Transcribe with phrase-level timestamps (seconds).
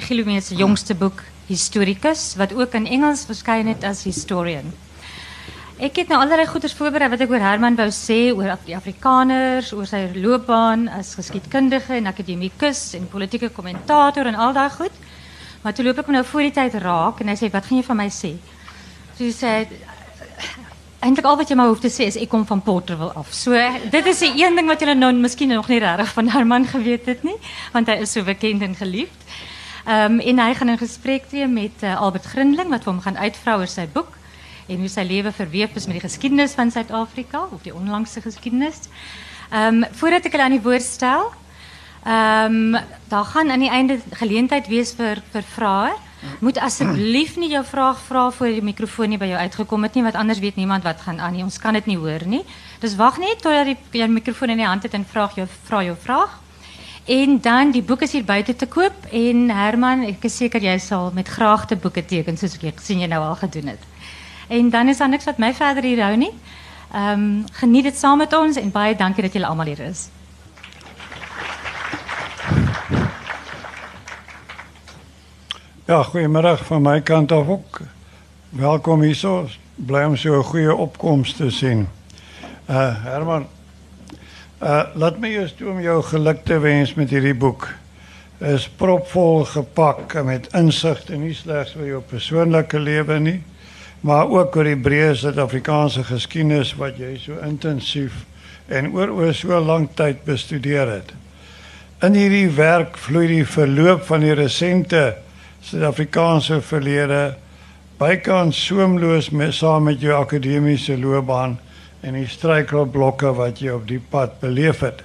[0.00, 4.72] Gilumee se jongste boek Historicus wat ook in Engels verskyn het as Historian.
[5.80, 9.72] Ek het nou allerlei goeders voorberei wat ek oor Herman wou sê oor die Afrikaners,
[9.72, 14.98] oor sy loopbaan as geskiedkundige en akademikus en politieke kommentator en al daai goed.
[15.62, 17.86] Maar toe loop ek nou voor die tyd raak en hy sê wat gaan jy
[17.88, 18.34] van my sê?
[19.20, 19.62] Sê hy
[21.00, 23.32] eintlik al wat jy maar hoef te sê is ek kom van Porterville af.
[23.32, 23.56] So
[23.92, 27.08] dit is die een ding wat julle nou miskien nog nie regtig van Herman geweet
[27.08, 27.36] het nie,
[27.72, 29.24] want hy is so bekend en geliefd.
[29.90, 33.66] Um, en gaan in gesprek met uh, Albert Grindling wat vir hom gaan uitvra oor
[33.66, 34.12] sy boek
[34.70, 38.86] en hoe sy lewe verweef is met die geskiedenis van Suid-Afrika of die onlangse geskiedenis.
[39.50, 41.32] Ehm voordat ek hulle aan die woord stel,
[42.06, 42.78] ehm
[43.10, 45.96] daar gaan aan die einde geleentheid wees vir vir vrae.
[46.38, 50.04] Moet asseblief nie jou vraag vra voor die mikrofoon nie by jou uitgekom het nie
[50.06, 51.42] want anders weet niemand wat gaan aan nie.
[51.42, 52.44] Ons kan dit nie hoor nie.
[52.78, 55.82] Dus wag net totdat jy die mikrofoon in die hand het en vraag jou vra
[55.82, 56.38] jou vraag.
[57.10, 60.76] En dan die boek is hier buite te koop en Herman, ek is seker jy
[60.78, 63.82] sal met graagte boeke teken soos ek sien jy nou al gedoen het.
[64.46, 66.30] En dan is daar niks wat my verder hier nie.
[66.94, 70.06] Ehm geniet dit saam met ons en baie dankie dat julle almal hier is.
[75.90, 77.80] Ja, goeiemiddag van my kant af ook.
[78.50, 79.48] Welkom hierso.
[79.74, 81.88] Bly om so 'n goeie te sien.
[82.68, 83.46] Uh Herman,
[84.60, 87.64] uh laat my eers toe om jou geluk te wens met hierdie boek.
[88.44, 93.38] Is propvol gepak met insigte nie slegs oor jou persoonlike lewe nie,
[94.04, 98.26] maar ook oor die breë Suid-Afrikaanse geskiedenis wat jy so intensief
[98.68, 101.16] en oor oor so lank tyd bestudeer het.
[102.04, 105.14] In hierdie werk vloei die verloop van die resente
[105.64, 107.34] Suid-Afrikaanse verlede
[108.00, 111.56] bykans soemloos met saam met jou akademiese loopbaan
[112.00, 115.02] en die struikelblokke wat jy op die pad beleef het.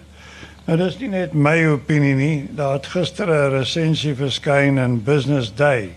[0.65, 5.53] Nou dis nie net my opinie nie, daar het gister 'n resensie verskyn in Business
[5.53, 5.89] Day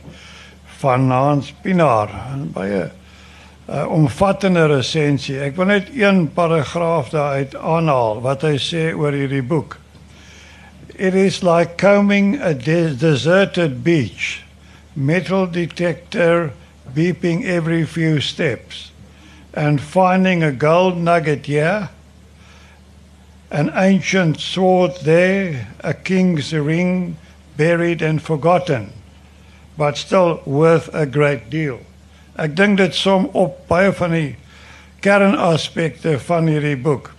[0.80, 2.90] van Hans Pinaar, 'n baie
[3.70, 5.40] uh, omvattende resensie.
[5.40, 9.78] Ek wil net een paragraaf daaruit aanhaal wat hy sê oor hierdie boek.
[10.96, 14.42] It is like combing a de deserted beach
[14.92, 16.52] metal detector
[16.94, 18.90] beeping every few steps
[19.54, 21.90] and finding a gold nugget here,
[23.50, 27.16] an ancient sword there, a king's ring
[27.56, 28.92] buried and forgotten,
[29.76, 31.80] but still worth a great deal.
[32.38, 34.36] Ek dink dit som op baie van die
[35.02, 37.10] kernaspekte van hierdie boek.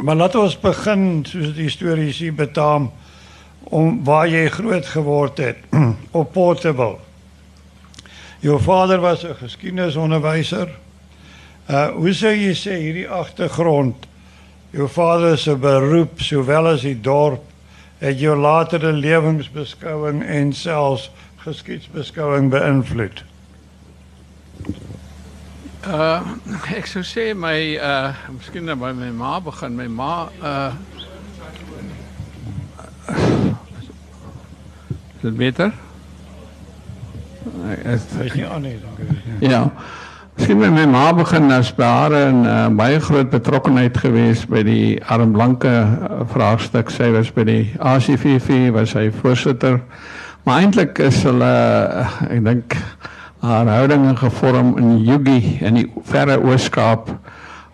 [0.00, 2.88] Maar laat ons begin soos die stories hier betaam
[3.68, 5.60] om waar jy groot geword het
[6.20, 6.96] op Portable.
[8.40, 10.68] Jou vader was 'n geskiedenisonderwyser.
[11.68, 14.06] Uh hoe sou jy sê hierdie agtergrond
[14.72, 17.44] jou vader se beroep sowel as die dorp
[18.00, 21.10] het jou latere lewensbeskouing en selfs
[21.44, 23.20] geskiedsbeskouing beïnvloed?
[25.84, 26.24] Uh
[26.72, 29.76] ek sou sê my uh miskien by my ma begin.
[29.76, 30.72] My ma uh
[35.18, 35.72] Is dit beter?
[37.84, 39.48] Ek weet nie aan nie, dankie.
[39.50, 39.66] Ja.
[40.38, 44.60] Sien my, my ma begin as by haar en uh, baie groot betrokkenheid gewees by
[44.62, 46.92] die arm blanke uh, vraagstuk.
[46.94, 49.80] Sy was by die ACVV, was sy voorsitter.
[50.46, 52.76] Maar eintlik is hulle uh, ek dink
[53.42, 57.10] haar houdinge gevorm in Yugi in die verre Oos-Kaap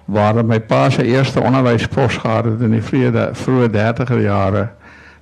[0.08, 4.64] waar my pa se eerste onderwyspos gehad het in die vrede vroeë 30er jare.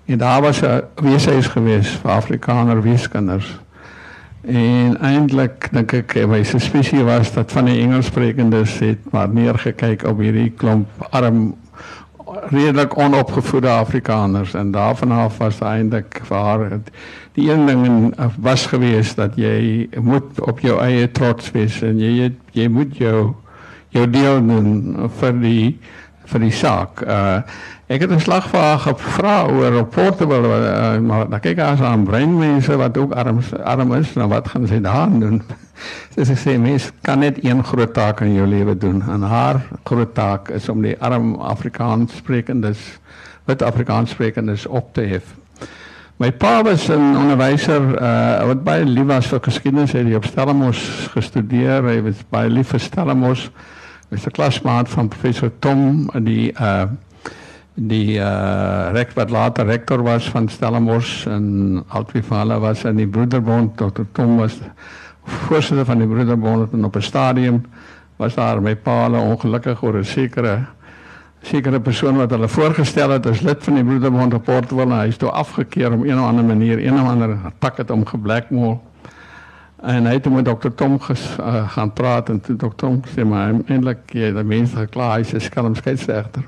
[0.07, 3.62] En daar was 'n weeshuis gewees vir Afrikaner weeskinders.
[4.43, 10.19] En eintlik dink ek my suspisie was dat van die Engelssprekendes het maar neergekyk op
[10.19, 11.53] hierdie klomp arm
[12.51, 16.65] redelik onopgevoede Afrikaners en daarvan af was eintlik vir haar
[17.37, 22.69] die een ding was gewees dat jy moet op jou eie trots wees en jy
[22.69, 23.35] moet jou
[23.93, 25.67] jou deel doen vir die
[26.33, 27.03] vir die saak.
[27.05, 27.43] Uh
[27.93, 31.81] ek het 'n slag vir haar gevra oor op Portable uh, maar dan kyk as
[31.81, 35.43] aan breinmense wat ook arm arm is, nou wat gaan sy daar doen?
[36.15, 39.03] Sy sê sy mens kan net een groot taak in jou lewe doen.
[39.11, 42.79] En haar groot taak is om die arm Afrikaans sprekendes
[43.45, 45.35] wit Afrikaans sprekendes op te hef.
[46.17, 50.25] My pa was 'n onderwyser uh wat baie lief was vir geskiedenis, hy het op
[50.25, 53.49] Stellenbosch gestudeer, hy was baie lief vir Stellenbosch
[54.11, 56.85] is 'n klasmaat van professor Tom die uh
[57.75, 63.77] die uh rek wat later rektor was van Stellenbosch en hulle was in die Broederbond
[63.77, 64.61] Dr Tom was
[65.25, 67.65] voorsitter van die Broederbond en op 'n stadium
[68.17, 70.67] was daar my pa hulle ongelukkig oor 'n sekere
[71.43, 75.09] sekere persoon wat hulle voorgestel het as lid van die Broederbond op Portwell en hy
[75.09, 78.81] is toe afgekeur om een of ander manier een of ander attack het om geblackmail.
[79.83, 80.69] En hy het met Dr.
[80.75, 82.71] Tom ges, uh, gaan praat en toe Dr.
[82.77, 86.45] Tom sê maar eintlik jy die mense geklaar hy's 'n skelm skeieregter.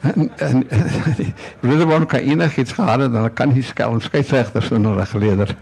[0.00, 0.66] En en
[1.20, 5.56] die Broederbond kan enigiets gehad het dan kan hy skelm skeieregter so 'n regleder.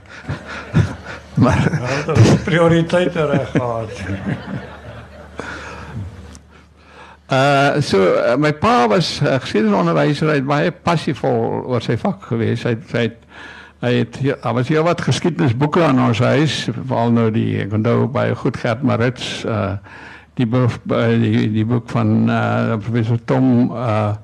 [1.42, 3.90] maar ja, dit is prioriteite reg gehad.
[7.30, 12.26] Uh so uh, my pa was uh, geskiedenisonderwyser, hy het baie passievol oor sy vak
[12.26, 12.66] gewees.
[12.66, 13.23] Hy het hy het
[13.84, 18.34] hy het was hier wat geskiedenisboeke aan ons huis, veral nou die ek onthou baie
[18.38, 19.76] goed Gert Marits uh
[20.34, 24.14] die boek die, die boek van uh professor Tom uh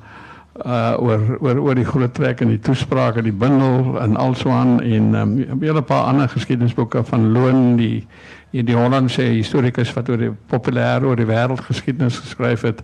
[0.64, 5.14] uh oor oor oor die groot trek en die toesprake, die bundel en alsoan en
[5.14, 8.06] um, 'n hele paar ander geskiedenisboeke van Loon die
[8.50, 12.82] in die Hollandse historikus wat oor die populêre oor die wêreldgeskiedenis geskryf het.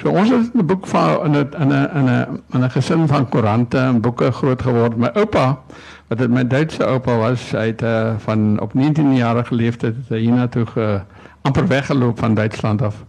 [0.00, 3.06] So ons het 'n boek van in 'n in 'n in 'n in 'n gesin
[3.06, 4.96] van koerante en boeke groot geword.
[4.96, 5.58] My oupa
[6.14, 10.12] wat dit my Duitse oupa was, hy het uh, van op 19 jarige leeftyd het
[10.14, 10.86] hy hiernatoe ge
[11.42, 13.00] amper weggeloop van Duitsland af.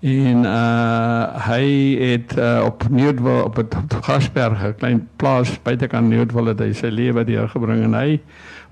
[0.00, 1.64] En uh hy
[2.00, 6.88] het uh, op Nieuwdwil op het Gasberg, 'n klein plaas buitekant Nieuwdwil het hy sy
[6.88, 8.20] lewe deurgebring en hy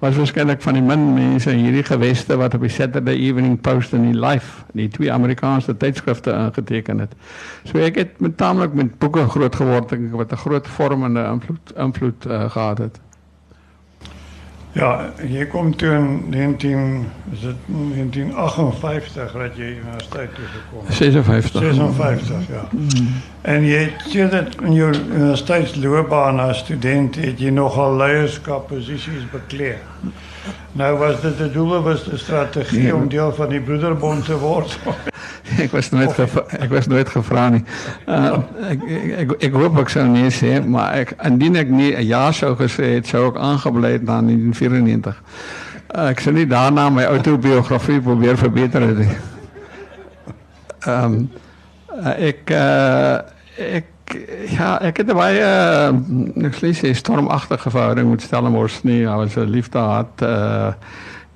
[0.00, 3.92] was waarskynlik van die min mense in hierdie geweste wat op die Saturday Evening Post
[3.92, 7.12] en die Life, die twee Amerikaanse tydskrifte ingeteken het.
[7.64, 11.72] So ek het met taamlik met boeke groot geword en wat 'n groot vormende invloed
[11.76, 13.00] invloed uh, gehad het.
[14.78, 20.94] Ja, jy kom toe in 19 is dit 1958 dat jy universiteit toe gekom het.
[20.94, 21.62] 56.
[21.62, 22.62] 56, ja.
[22.70, 23.08] Mm.
[23.40, 29.82] En jy sê dat in jou universiteitsloopbaan as student het jy nogal leierskapposisies bekleed.
[30.78, 32.94] Nou was dit de doelbewuste strategie ja.
[32.94, 34.78] om deel van die broederbond te word.
[35.64, 37.62] ek was nooit gevra, ek was nooit gevra nie.
[38.06, 38.84] Uh, ek,
[39.22, 42.54] ek ek hoop ek sou nie sê, maar ek indien ek nie 'n ja sou
[42.58, 45.22] gesê het, sou ek aangebly het na 1994.
[45.88, 49.14] Uh, ek sou nie daarna my autobiografie probeer verbeter het nie.
[50.86, 51.30] Ehm um,
[51.96, 53.18] uh, ek uh,
[53.56, 53.86] ek
[54.48, 55.92] ja, ek het baie uh,
[56.48, 59.04] ek sê sy stormagtige verhouding met Stellenbosch nie.
[59.04, 60.72] Hy was 'n liefdehad uh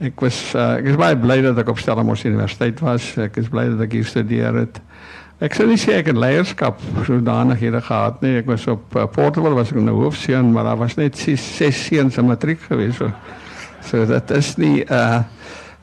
[0.03, 3.13] ek was uh, ek is baie bly dat ek op Stellenbosch Universiteit was.
[3.21, 4.81] Ek is bly dat ek hier studeer het.
[5.43, 8.37] Ek sou nie sê ek het leierskap sodanighede gehad nie.
[8.43, 11.79] Ek was op uh, Portable was ek 'n hoofseun, maar daar was net ses, ses
[11.87, 12.97] seuns in matriek gewees.
[12.97, 13.11] So,
[13.83, 15.23] so dit is nie uh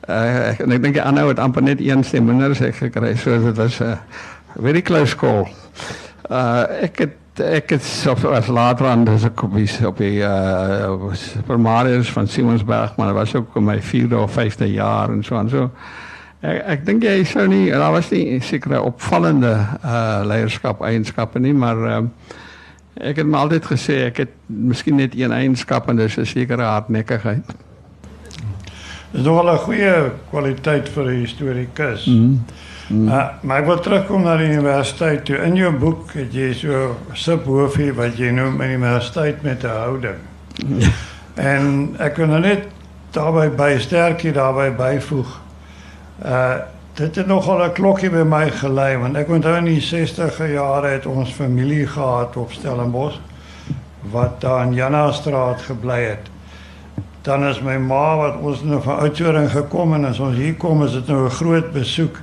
[0.08, 3.16] uh ek, ek dink die ander het amper net een stem minder sê gekry.
[3.16, 3.96] So dit was 'n uh,
[4.56, 5.48] very close call.
[6.30, 10.18] Uh ek het ek het op as later aan dis ek op die op die
[10.26, 11.14] uh
[11.46, 15.38] primarius van Simonsberg maar dit was ook in my 4de of 5de jaar en so
[15.38, 15.70] en so
[16.40, 19.54] ek ek dink jy sou nie daar was nie sekere opvallende
[19.84, 22.02] uh leierskap eienskappe nie maar uh,
[22.94, 26.62] ek het maar altyd gesê ek het miskien net een eienskap en dis 'n sekere
[26.62, 27.56] hardnekkigheid
[29.10, 32.04] Dis nog 'n goeie kwaliteit vir 'n historikus.
[32.04, 32.44] Mm -hmm.
[32.90, 33.08] Mm.
[33.08, 35.36] Uh, maar ek wil terugkom na die universiteit toe.
[35.46, 39.76] In jou boek het jy so subhoofie wat jy noem in die universiteit met 'n
[39.84, 40.18] houding.
[40.66, 40.80] Mm.
[41.34, 42.66] En ek nou net
[43.14, 45.38] daarbey by sterkie daarbey byvoeg.
[46.24, 46.58] Uh
[46.94, 50.88] dit het nogal 'n klokkie by my gelei want ek onthou in die 60e jare
[50.88, 53.18] het ons familie gehad op Stellenbosch
[54.10, 56.26] wat daar in Janastraat gebly het.
[57.22, 60.82] Dan is my ma wat ons nou van Oudtshoorn gekom en as ons hier kom
[60.84, 62.20] is dit nou 'n groot besoek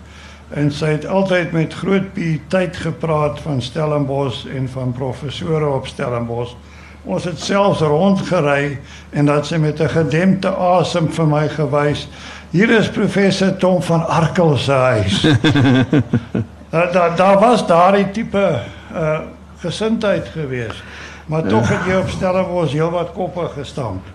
[0.49, 6.55] en sy het altyd met groot pietyd gepraat van Stellenbosch en van professore op Stellenbosch.
[7.03, 12.07] Ons het selfs rondgery en dat sy met 'n gedempte asem vir my gewys.
[12.51, 15.21] Hier is professor Tom van Arkel se huis.
[16.69, 18.59] daar daar da was daardie tipe
[18.93, 19.19] uh
[19.57, 20.83] gesindheid gewees.
[21.25, 24.05] Maar tog het jy op Stellenbosch heelwat koppe gestamp.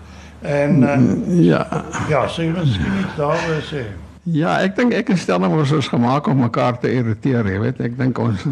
[0.41, 1.67] En uh, ja,
[2.09, 3.83] ja, sê jy miskien iets daaroor sê.
[4.23, 7.81] Ja, ek dink ek Stella was ons gemaak om mekaar te irriteer, jy weet.
[7.83, 8.45] Ek dink ons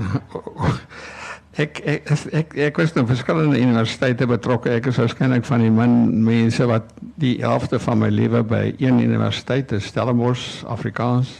[1.64, 4.74] ek ek ek ek was nou verskillende universiteite betrokke.
[4.76, 6.92] Ek is waarskynlik van die min mense wat
[7.24, 11.40] die helfte van my lewe by een universiteit, Stellenbosch Afrikaans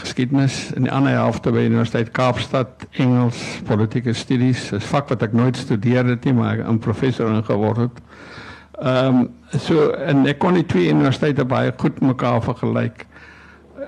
[0.00, 4.68] geskiedenis en die ander helfte by Universiteit Kaapstad Engels politieke studies.
[4.72, 7.96] Dis vak wat ek nooit gestudeer het nie, maar ek 'n professor ingeword het.
[8.80, 9.28] Ehm um,
[9.58, 13.06] so en ek kon die twee universiteite baie goed mekaar vergelyk.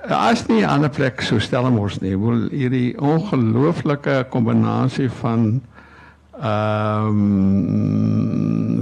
[0.01, 5.61] As nie 'n ander plek so Stellenbosch nie, wil hierdie ongelooflike kombinasie van
[6.41, 7.19] ehm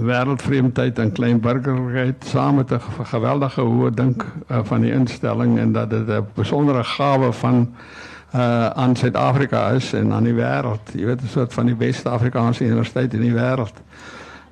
[0.08, 5.72] wêreldvreemdheid en klein burgerlikheid saam met 'n geweldige hoë dink uh, van die instelling en
[5.72, 7.68] dat dit 'n besondere gawe van
[8.36, 10.94] uh aan Suid-Afrika is en aan die wêreld.
[10.94, 13.76] Jy weet 'n soort van die beste Afrikaanse universiteit in die wêreld.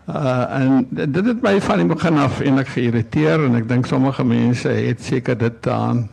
[0.08, 4.24] Uh en dit het my van die begin af eintlik geïrriteer en ek dink sommige
[4.24, 6.10] mense het seker dit aan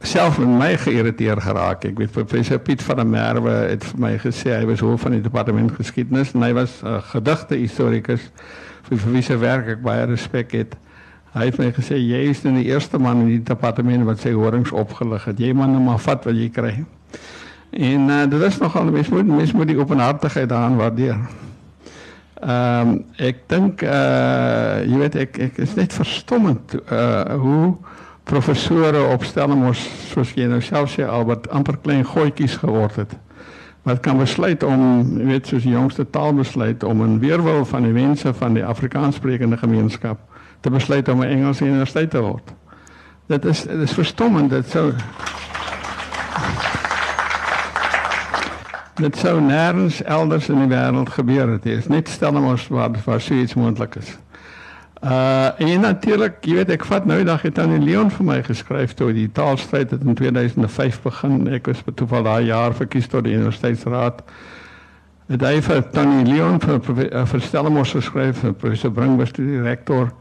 [0.00, 1.84] self met my geïrriteer geraak.
[1.84, 5.16] Ek weet professor Piet van der Merwe het vir my gesê hy was hoof van
[5.18, 8.30] die departement geskiedenis en hy was 'n uh, gedigte historikus
[8.88, 10.76] vir vir wie se werk ek baie respek het.
[11.34, 14.32] Hy het my gesê jy is nou die eerste man in die departement wat sy
[14.32, 15.38] horings opgelig het.
[15.38, 16.84] Jy man nou maar vat wat jy kry.
[17.70, 21.18] En uh, dit is nogal mens moet mens moet die openhartigheid daarin waardeer.
[22.40, 27.76] Ehm um, ek dink uh jy weet ek ek is net verstommend uh hoe
[28.30, 29.82] professore op Stellenbosch
[30.12, 33.16] soos jy nou self sê Albert amper klein goetjies geword het.
[33.88, 34.82] Wat kan besluit om
[35.16, 38.62] jy weet soos die jongste taal besluit om in weerwil van die wense van die
[38.62, 40.22] Afrikaanssprekende gemeenskap
[40.62, 42.54] te besluit om 'n Engelse universiteit te word.
[43.26, 44.92] Dit is dit is verstommend dit sou
[49.00, 51.62] Dit sou nêrens elders in die wêreld gebeur het.
[51.62, 54.18] Dit is net Stellenbosch waar waar so iets moontlik is.
[55.00, 58.92] Uh en natuurlik, jy weet ek vat nou dag het aan Leon vir my geskryf
[58.98, 61.46] toe die taalstryd het in 2005 begin.
[61.48, 64.20] Ek was betoeval daai jaar verkies tot die universiteitsraad.
[65.32, 66.80] Het hy vir Tony Leon vir
[67.32, 70.12] vir Stellenbosch geskryf, professor Bringbus die rektor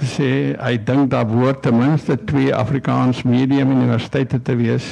[0.00, 4.86] gesê hy dink daar behoort ten minste twee Afrikaans medium universiteite te wees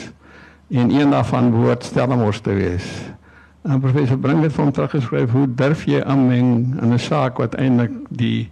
[0.69, 2.85] en een daarvan behoort Stellenbosch te wees.
[3.65, 7.93] En professor Bringbus het hom teruggeskryf, hoe durf jy aanmeng in 'n saak wat eintlik
[8.09, 8.51] die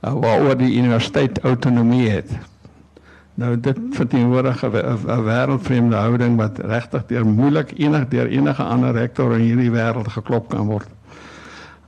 [0.00, 2.30] uh, waaroor die universiteit autonomie het.
[3.38, 9.34] Nou dit verteenwoordig 'n wêreldvreemde houding wat regtig deur moeilik enig deur enige ander rektor
[9.34, 10.88] in hierdie wêreld geklop kan word.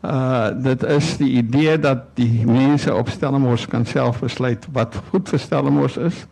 [0.01, 5.29] Uh dit is die idee dat die mense op Stellenbosch kan self besluit wat goed
[5.29, 6.27] vir Stellenbosch is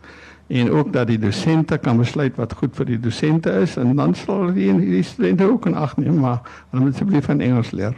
[0.47, 4.15] en ook dat die dosente kan besluit wat goed vir die dosente is en dan
[4.15, 7.93] sal die die studente ook in ag neem maar hulle moet asseblief van Engels leer.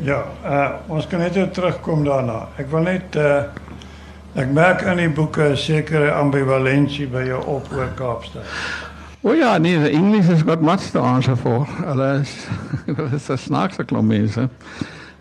[0.00, 2.46] Ja, uh, ons kan net terugkom daarna.
[2.56, 3.42] Ek wil net uh,
[4.38, 8.48] ek merk in die boeke sekere ambivalensie by jou op oor Kaapstad.
[9.22, 11.68] O ja, nee, Engels is got much to answer for.
[11.84, 12.32] Hulle is
[13.18, 14.48] is 'n snaakse klomp mense.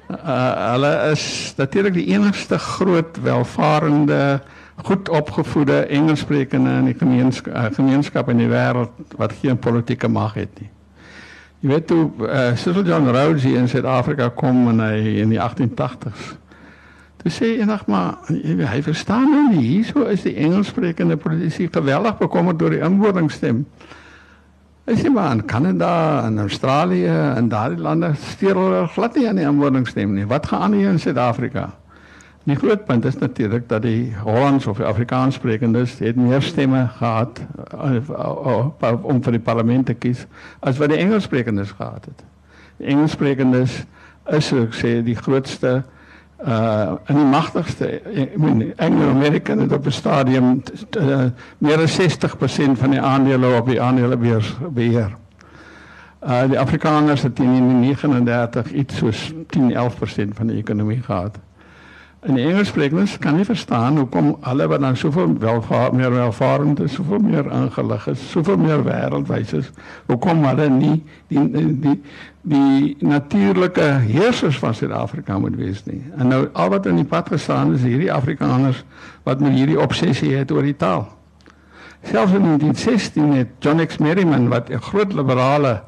[0.10, 4.42] Uh, hulle is natuurlik die enigste groot welvarende,
[4.76, 10.34] goed opgevoede Engelssprekende in die gemeenskap, uh, gemeenskap in die wêreld wat geen politieke mag
[10.34, 10.70] het nie.
[11.62, 15.38] Jy weet toe uh, Cecil John Rhodes hier in Suid-Afrika kom en hy in die
[15.38, 16.32] 1880s.
[17.22, 18.32] Toe sê nog maar
[18.72, 23.62] hy verstaan nou nie hierso is die Engelssprekende politisie geweldig bekommerd deur die inwoningstem.
[24.90, 25.92] Hy sê maar in Kanada
[26.26, 30.26] en Australië en daardie lande steur hulle glad nie aan die inwoningstem nie.
[30.26, 31.70] Wat gaan aan hier in Suid-Afrika?
[32.44, 36.88] Die groot punt is natuurlik dat die Hollands of die Afrikaans sprekendes het meer stemme
[36.98, 37.42] gehad
[39.02, 40.26] om vir die parlement te kies
[40.60, 42.24] as wat die Engels sprekendes gehad het.
[42.82, 43.84] Die Engels sprekendes
[44.34, 45.82] is so ek sê die grootste
[46.42, 50.64] uh en die magtigste ek meen Anglo-American het op 'n stadium
[50.98, 55.14] uh, meer as 60% van die aandele op die aandelebeurs beheer.
[56.26, 61.38] Uh die Afrikaners het in 1939 iets soos 10-11% van die ekonomie gehad.
[62.22, 67.18] En die Engelssprekers kan nie verstaan hoekom alle wat dan soveel welvaar meer is, soveel
[67.18, 69.72] meer aangelig is, soveel meer wêreldwys is,
[70.06, 71.00] hoekom hulle nie
[71.34, 71.96] die die die,
[72.42, 76.04] die natuurlike heersers van Suid-Afrika moet wees nie.
[76.18, 78.84] En nou al wat in die pad gestaan is hierdie Afrikaners
[79.26, 81.08] wat met hierdie obsessie het oor die taal.
[82.06, 85.82] Selfs in 1916 het John X Merriman wat 'n groot liberale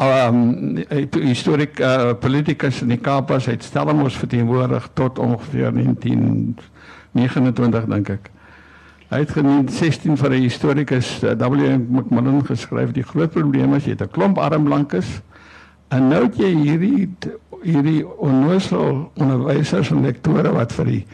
[0.00, 0.76] um
[1.20, 8.30] historiek uh, politicus in die Kaap was het Stellenbosch verteenwoordig tot ongeveer 1929 dink ek.
[9.12, 13.84] Hy het in 16 vir 'n historikus uh, W McMillan geskryf die groot probleem is
[13.84, 15.20] jy het 'n klomp arm blankes
[15.88, 17.08] en nou het jy hierdie
[17.62, 21.06] hierdie onnoosel onderwysers en lektore wat vir die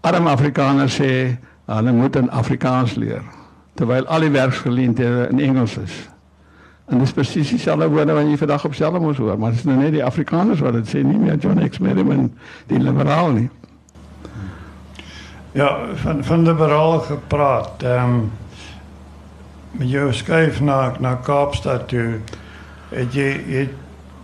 [0.00, 1.36] arm Afrikaners sê
[1.66, 3.22] hulle moet in Afrikaans leer
[3.74, 6.11] terwyl al die werksgeleenthede in Engels is.
[6.92, 9.64] En dis presies dieselfde woorde wat jy vandag op selfs moes hoor, maar dit is
[9.68, 12.28] nou net die Afrikaners wat dit sê, nie meer John X Merriman
[12.68, 13.48] die liberaal nie.
[15.56, 15.70] Ja,
[16.04, 17.82] van van liberaal gepraat.
[17.82, 18.30] Ehm um,
[19.72, 22.20] met jou skuif na na Kaapstad toe.
[22.88, 23.81] Het jy het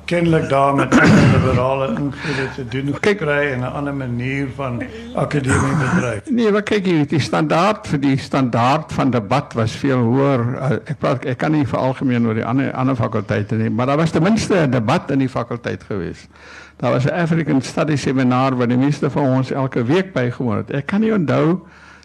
[0.08, 0.94] kennelijk daar met
[1.34, 4.82] liberale invloeden te doen gekry en 'n ander manier van
[5.14, 6.30] akademie bedryf.
[6.38, 10.40] Nee, wat kyk jy, die standaard die standaard van debat was veel hoër.
[10.40, 13.86] Uh, ek praat ek kan nie vir algemeen oor die ander ander fakulteite nie, maar
[13.86, 16.28] daar was ten minste 'n debat in die fakulteit gewees.
[16.76, 20.70] Daar was 'n African Studies seminar waar die meeste van ons elke week bygewoon het.
[20.70, 21.60] Ek kan nie onthou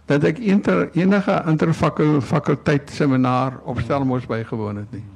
[0.05, 5.12] dat ek inter, enige interfakulteit seminar op Stellenbosch bygewoon het nie.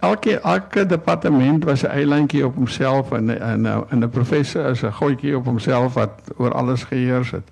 [0.00, 4.92] Elke elke departement was 'n eilandjie op homself en en en 'n professor is 'n
[4.92, 7.48] goetjie op homself wat oor alles geheers het.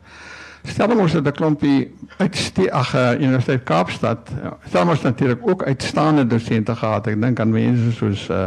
[0.63, 4.31] Stellenbosch het 'n klompie uitste ag Universiteit Kaapstad.
[4.67, 7.07] Stellenbosch natuurlik ook uitstaande dosente gehad.
[7.07, 8.45] Ek dink aan mense soos uh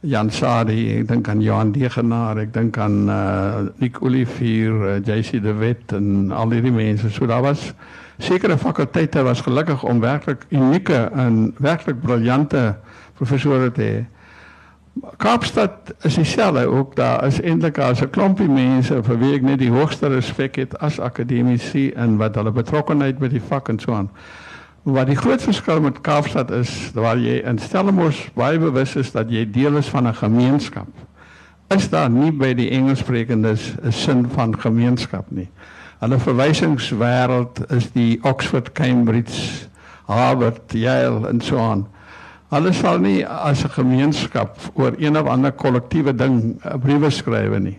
[0.00, 5.42] Jan Sadi, ek dink aan Johan Degenaar, ek dink aan uh Nick Olivier, uh, JC
[5.42, 7.10] de Wet en al die mense.
[7.10, 7.72] So daar was
[8.18, 12.76] sekere fakulteite was gelukkig om werklik unieke en werklik briljante
[13.16, 14.04] professore te hê.
[15.16, 19.58] Kaapstad is dieselfde ook daar is eintlik as 'n klompie mense vir wie ek net
[19.58, 23.92] die hoogste respek het as akademici en wat hulle betrokkeheid met die vak en so
[23.92, 24.10] aan.
[24.82, 29.30] Wat die groot verskil met Kaapstad is waar jy in Stellenbosch baie bewus is dat
[29.30, 30.88] jy deel is van 'n gemeenskap.
[31.68, 35.48] Is daar nie by die Engelssprekendes 'n sin van gemeenskap nie.
[35.98, 39.66] Hulle verwysingswêreld is die Oxford, Cambridge,
[40.04, 41.86] Harvard, Yale en so aan.
[42.48, 47.58] Hulle sal nie as 'n gemeenskap oor een of ander kollektiewe ding eh, briewe skryf
[47.58, 47.78] nie.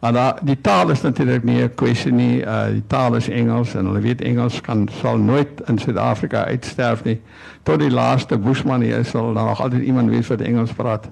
[0.00, 2.40] En da, die taal is natuurlik nie 'n kwessie nie.
[2.40, 7.04] Uh, die taal is Engels en hulle weet Engels kan sal nooit in Suid-Afrika uitsterf
[7.04, 7.20] nie.
[7.62, 11.08] Tot die laaste Bushman hier sal daar nog altyd iemand wees wat Engels praat.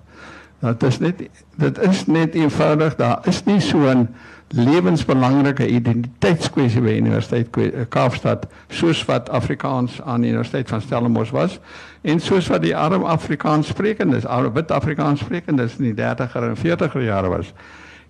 [0.60, 4.08] Dit is net dit is net eenvoudig daar is nie so 'n
[4.48, 11.60] lewensbelangrike identiteitskwessie by Universiteit eh, Kaapstad soos wat Afrikaans aan die Universiteit van Stellenbosch was
[12.04, 16.58] en soos wat die arm Afrikaans sprekendes, arm wit Afrikaans sprekendes in die 30er en
[16.60, 17.52] 40er jare was.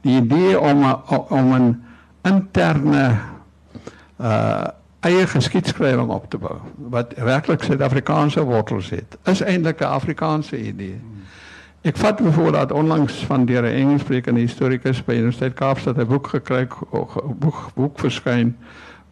[0.03, 0.83] Die idee om
[1.29, 1.85] om 'n
[2.23, 3.19] interne
[4.19, 4.65] uh
[5.05, 6.55] eie geskiedskrywing op te bou
[6.89, 11.01] wat werklik Suid-Afrikaanse wortels het, is eintlik 'n Afrikaanse idee.
[11.83, 16.67] Ek vat byvoorbeeld onlangs van deur 'n Engelssprekende historikus by Universiteit Kaapstad 'n boek gekry,
[16.93, 18.57] 'n boek boek verskyn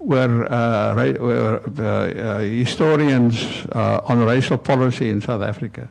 [0.07, 5.89] oor uh oor the uh, historians uh, on racial policy in South Africa.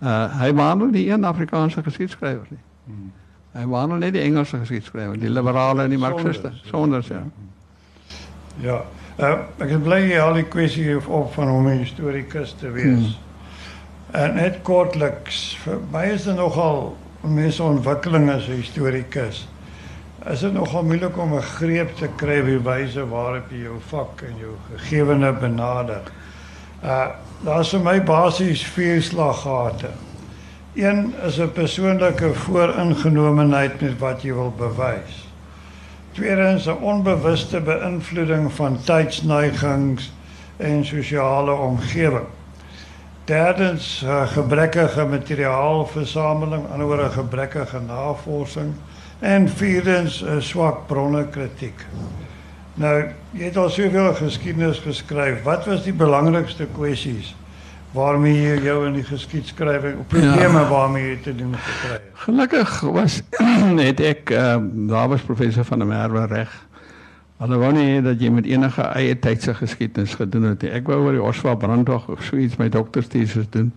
[0.00, 2.62] Uh hy wandel die een Afrikaanse geskiedsskrywer nie.
[2.84, 3.12] Hmm.
[3.52, 7.22] Hy wandel net die Engelse geskiedsskrywer, die liberale en die marxiste, sonder ja.
[8.60, 8.84] Ja.
[9.16, 13.16] Uh, ek bly hier al die kwessie op van hom 'n historikus te wees.
[13.16, 14.20] Hmm.
[14.20, 19.46] En net kortliks, vir my is dit nogal mense ontwikkeling as 'n historikus.
[20.26, 24.22] Is dit nogal moeilik om 'n greep te kry wie wyse waarop jy jou vak
[24.26, 26.02] en jou gegewene benader.
[26.82, 27.06] Uh
[27.44, 29.90] daar's vir my basies vier slaggate.
[30.74, 35.28] Een is 'n persoonlike vooringenomenheid met wat jy wil bewys.
[36.12, 40.12] Tweedens 'n onbewuste beïnvloeding van tydsneigings
[40.56, 42.26] en sosiale omgewing.
[43.24, 48.74] Derdens gebrekkige materiaalversameling, anderswoorde gebrekkige navorsing
[49.18, 51.86] en vierdens 'n uh, swak bronne kritiek.
[52.74, 55.42] Nou, jy het al soveel geskiedenis geskryf.
[55.42, 57.34] Wat was die belangrikste kwessies
[57.92, 60.68] waarmee jy jou in die geskiedskrywing op probleme ja.
[60.68, 62.02] waarmee jy te doen gekry het?
[62.12, 63.22] Gelukkig was
[63.82, 64.56] net ek uh,
[64.88, 66.66] daar was professor van der Merwe reg
[67.36, 70.70] Hulle wou nie dat jy met enige eie tydse geskiedenis gedoen het nie.
[70.72, 73.68] Ek wou oor die Oswald brandwag of so iets my dokterstesis doen.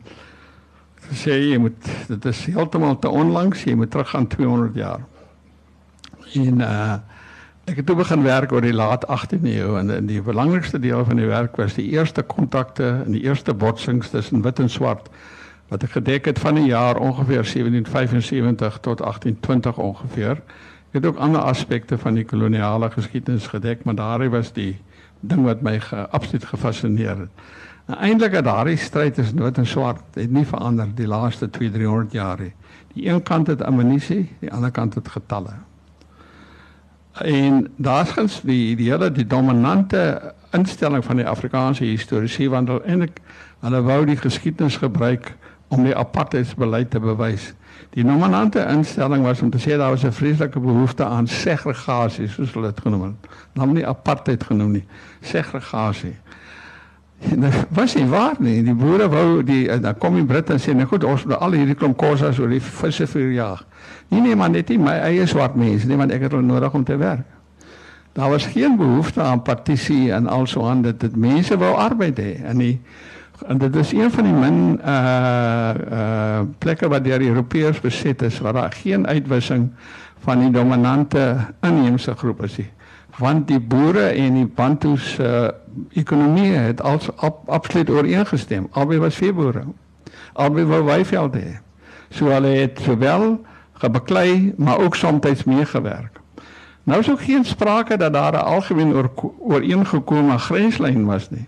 [1.12, 5.04] Sê jy moet dit is heeltemal te onlangs, jy moet teruggaan 200 jaar.
[6.34, 6.98] En uh
[7.70, 11.04] ek het toe begin werk oor die laat 18de eeu en, en die belangrikste deel
[11.06, 15.12] van die werk was die eerste kontakte en die eerste botsings tussen wit en swart
[15.70, 20.42] wat ek gedek het van die jaar ongeveer 1775 tot 1820 ongeveer.
[20.90, 24.80] Ek het ook ander aspekte van die koloniale geskiedenis gedek, maar daardie was die
[25.20, 27.48] ding wat my ge, absoluut gefascineer het.
[27.86, 32.18] En eintlik het daardie stryd tussen wit en swart het nie verander die laaste 2-300
[32.18, 32.54] jaar nie.
[32.94, 35.54] Die een kant het ammunisie, die ander kant het getalle.
[37.20, 43.04] En daar's gans die die hele die dominante instelling van die Afrikaanse historiese wandel en
[43.10, 43.20] ek
[43.60, 45.34] hulle wou die geskiedenis gebruik
[45.68, 47.52] om die apartheidsbeleid te bewys.
[47.94, 52.54] Die nominante instelling was om te sê daar was 'n vreeslike behoefte aan segregasie, soos
[52.54, 53.32] hulle dit genoem het.
[53.54, 54.86] Naam nie apartheid genoem nie,
[55.22, 56.16] segregasie.
[57.20, 58.64] En dit was nie waar nie.
[58.64, 61.52] Die boere wou die dan kom die Britte en sê nee goed, ons moet al
[61.52, 63.32] hierdie klomp kosas oor die visse vir
[64.08, 66.74] Nie nee man, net nie my eie swart mense nie, want ek het hulle nodig
[66.74, 67.28] om te werk.
[68.14, 72.32] Daar was geen behoefte aan partisie en also aan dit dit mense wou arbeid hê
[72.44, 72.80] en die
[73.48, 78.40] En dit is een van die min uh uh plekke waar deur Europeërs beset is
[78.40, 79.70] waar daar geen uitwissing
[80.20, 82.70] van die dominante inheemse groep is nie.
[83.18, 85.48] Want die boere en die Bantus uh
[85.94, 88.68] ekonomie het als ab, absoluut ooreengestem.
[88.72, 89.64] Albei was veeboere.
[90.34, 91.58] Albei wou weivelde hê.
[92.10, 93.40] So hulle het sowel
[93.80, 96.20] gebeklei maar ook soms meegewerk.
[96.84, 101.48] Nou is ook geen sprake dat daar 'n algemeen ooreengekome grenslyn was nie.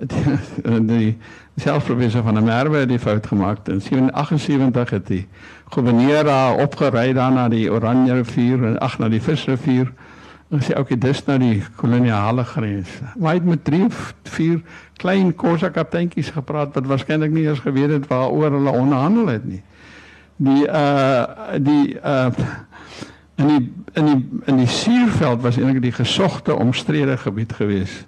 [0.10, 1.18] Die, die
[1.56, 5.28] selfprofessor van der Merwe het die fout gemaak in 1778 het die
[5.68, 9.92] gouverneur daar opgery daar na die Oranje rivier en ag na die Visrivier
[10.50, 12.88] en sê okay dis nou die koloniale grens.
[13.18, 13.86] Maar hy het met 3
[14.22, 14.62] 4
[14.96, 19.62] klein Kosa kapteintjies gepraat wat waarskynlik nie eens geweet het waaroor hulle onderhandel het nie.
[20.40, 21.24] Die uh
[21.60, 22.30] die uh
[23.36, 28.06] in die in die in die Suurveld was eintlik die gesogte omstrede gebied geweest.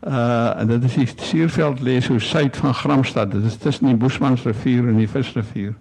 [0.00, 3.30] Uh en dit is die Suurveld lê so suid van Gramstad.
[3.32, 5.74] Dit is tussen die Boesmansrivier en die Visrivier.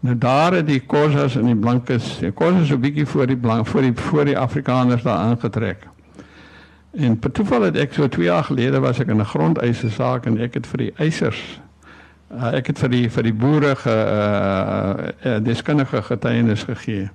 [0.00, 3.36] Nou daar het die Khoisas en die Blankes, die Khoisas so 'n bietjie voor die
[3.36, 5.86] blank voor die voor die Afrikaners daar aangetrek.
[6.92, 10.26] En per toeval het ek so 2 jaar gelede was ek in 'n grondeise saak
[10.26, 11.60] en ek het vir die eisers
[12.32, 17.08] uh, ek het vir die vir die boere ge uh, uh, deskundige getuienis gegee.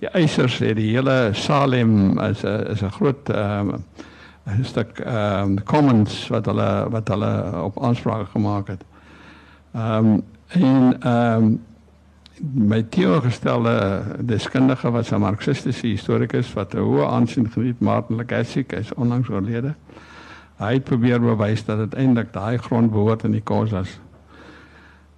[0.00, 3.78] Die eisers het die hele Salem is 'n is 'n groot uh,
[4.46, 8.84] 'n stuk um, commons wat hulle wat hulle op aanspraak gemaak het.
[9.74, 11.60] Ehm um, en ehm um,
[12.40, 18.94] my teenoorgestelde deskundige was 'n marxistiese historikus wat 'n hoë aansien geniet, Martin Lagassic, hy's
[18.94, 19.74] onlangs oorlede.
[20.56, 24.00] Hy het probeer bewys dat dit eintlik daai grond behoort aan die Khoisas.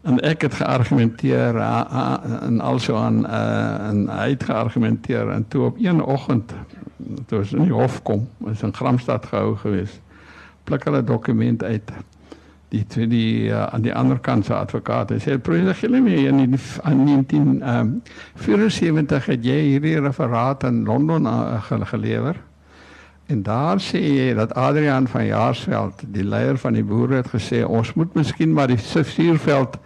[0.03, 5.77] En ek het geargumenteer en also aan uh, en hy het geargumenteer en toe op
[5.79, 6.55] een oggend
[7.27, 10.01] toe ons in die hof kom, is in Gramstad gehou gewees.
[10.65, 11.93] Pluk hulle dokument uit.
[12.73, 19.27] Die twee die aan die ander kant se advokaat en sê professor Gilleme in 1974
[19.27, 21.27] het jy hierdie referaat in Londen
[21.93, 22.37] gelewer.
[23.33, 27.63] En daar sê jy dat Adrian van Jaarsveld, die leier van die boere het gesê
[27.65, 29.79] ons moet miskien maar die Suurveld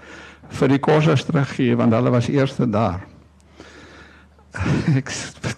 [0.58, 3.04] vir die Khoisas teruggee want hulle was eerste daar.
[4.98, 5.12] ek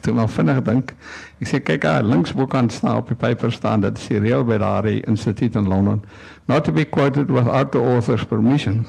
[0.05, 0.93] toe maar vinnig dink.
[1.41, 4.59] Ek sê kyk daar links bokant staan op die paper staan dat die reël by
[4.61, 6.03] daardie instituut in Londen
[6.49, 8.85] not to be quoted without the author's permission.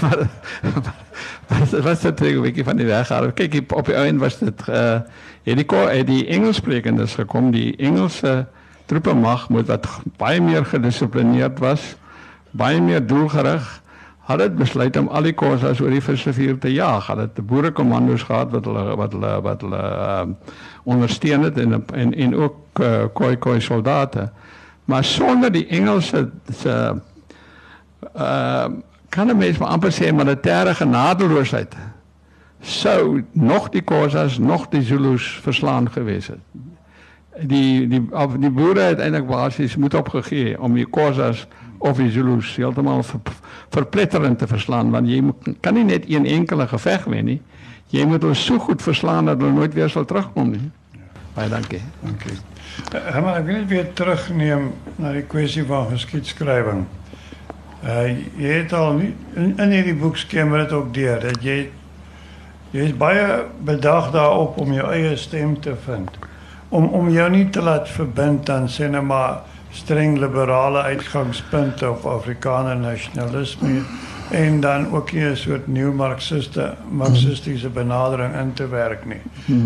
[0.00, 3.30] wat wat het jy weet van die weg gehad?
[3.38, 4.98] Kyk hier op die einde was dit uh
[5.46, 8.46] het die het die Engelssprekendes gekom, die Engelse
[8.86, 9.86] troepe mag moet wat
[10.18, 11.94] baie meer gedissiplineerd was,
[12.50, 13.82] baie meer doelgerig
[14.26, 17.06] had dit besluit om al die kosas oor die visrivier te jaag.
[17.06, 20.24] Hulle het boerekommandos gehad wat hulle wat hulle wat hulle uh,
[20.82, 24.28] ondersteun het en en en ook uh, koi koi soldate.
[24.84, 26.28] Maar sonder die Engelse
[26.58, 26.74] se
[28.16, 28.66] uh
[29.08, 31.76] kan 'n mens maar amper sê militêre genadeloosheid
[32.60, 36.40] sou nog die kosas nog die Zulus verslaan gewees het.
[37.40, 38.00] Die die
[38.38, 41.46] die boere het eintlik basies moet opgegee om die kosas
[41.78, 43.20] of die Zulus heeltemal ver,
[43.68, 47.40] verpletterend te verslaan want moet, kan nie net enkele geveg wen nie.
[47.94, 50.70] Jy moet hulle so goed verslaan dat hulle nooit weer sal terugkom nie.
[51.36, 51.80] Baie dankie.
[52.00, 52.38] Dankie.
[52.94, 56.86] Uh, maar ek wil net weer terugneem na die kwessie van geskiedskrywing.
[57.84, 58.06] Uh
[58.40, 61.68] jy het al in, in hierdie skemer dit ook deur dat jy
[62.76, 66.10] jy is baie bedag daarop om jou eie stem te vind.
[66.68, 69.44] Om om jou nie te laat verbind aan sê net maar
[69.76, 73.82] streng liberale uitgangspunte of Afrikaner nasionalisme
[74.30, 79.22] en dan ook nie 'n soort nuwe marxiste marxistiese benadering in te werk nie.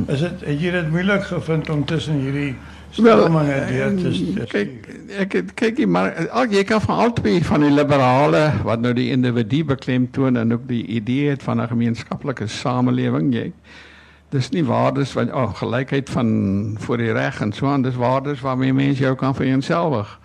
[0.07, 2.57] Is dit het jy dit moeilik gevind om tussen hierdie
[2.91, 4.47] stromings deur te stuur?
[4.51, 4.89] Kyk,
[5.25, 9.65] ek kyk maar al jy kan van albei van die liberale wat nou die individu
[9.65, 13.53] beklemtoon en ook die idee het van 'n gemeenskaplike samelewing, jy
[14.31, 16.29] dis nie waardes van oh, gelykheid van
[16.79, 20.19] voor die reg en so aan dis waardes waarmee mense jou kan vereenselwig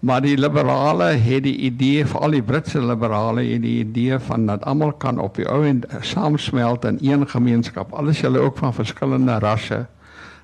[0.00, 4.46] maar die liberale het die idee vir al die Britse liberale het die idee van
[4.46, 8.74] dat almal kan op die ou en saamsmelt in een gemeenskap alles hulle ook van
[8.74, 9.86] verskillende rasse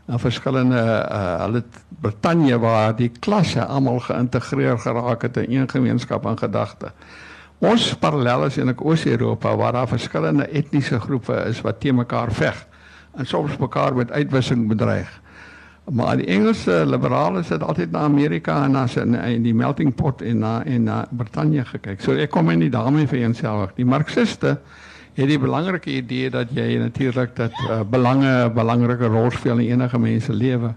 [0.07, 1.63] en verskillende uh, hulle
[2.03, 6.91] Brittanje waar die klasse almal geïntegreer geraak het in een gemeenskap in gedagte
[7.63, 12.67] ons parallel is in Oos-Europa waar daar verskillende etniese groepe is wat te mekaar veg
[13.15, 15.21] en soms mekaar met uitwissing bedreig.
[15.91, 20.23] Maar die Engelse liberale het altyd na Amerika en na in, in die melting pot
[20.23, 22.01] en na en na Brittanje gekyk.
[22.01, 23.75] So ek kom in die daarmee vir eenselfig.
[23.77, 24.59] Die marxiste
[25.15, 29.99] het die belangrike idee dat jy natuurlik dat uh, belange belangrike rol speel in enige
[29.99, 30.75] mens se lewe.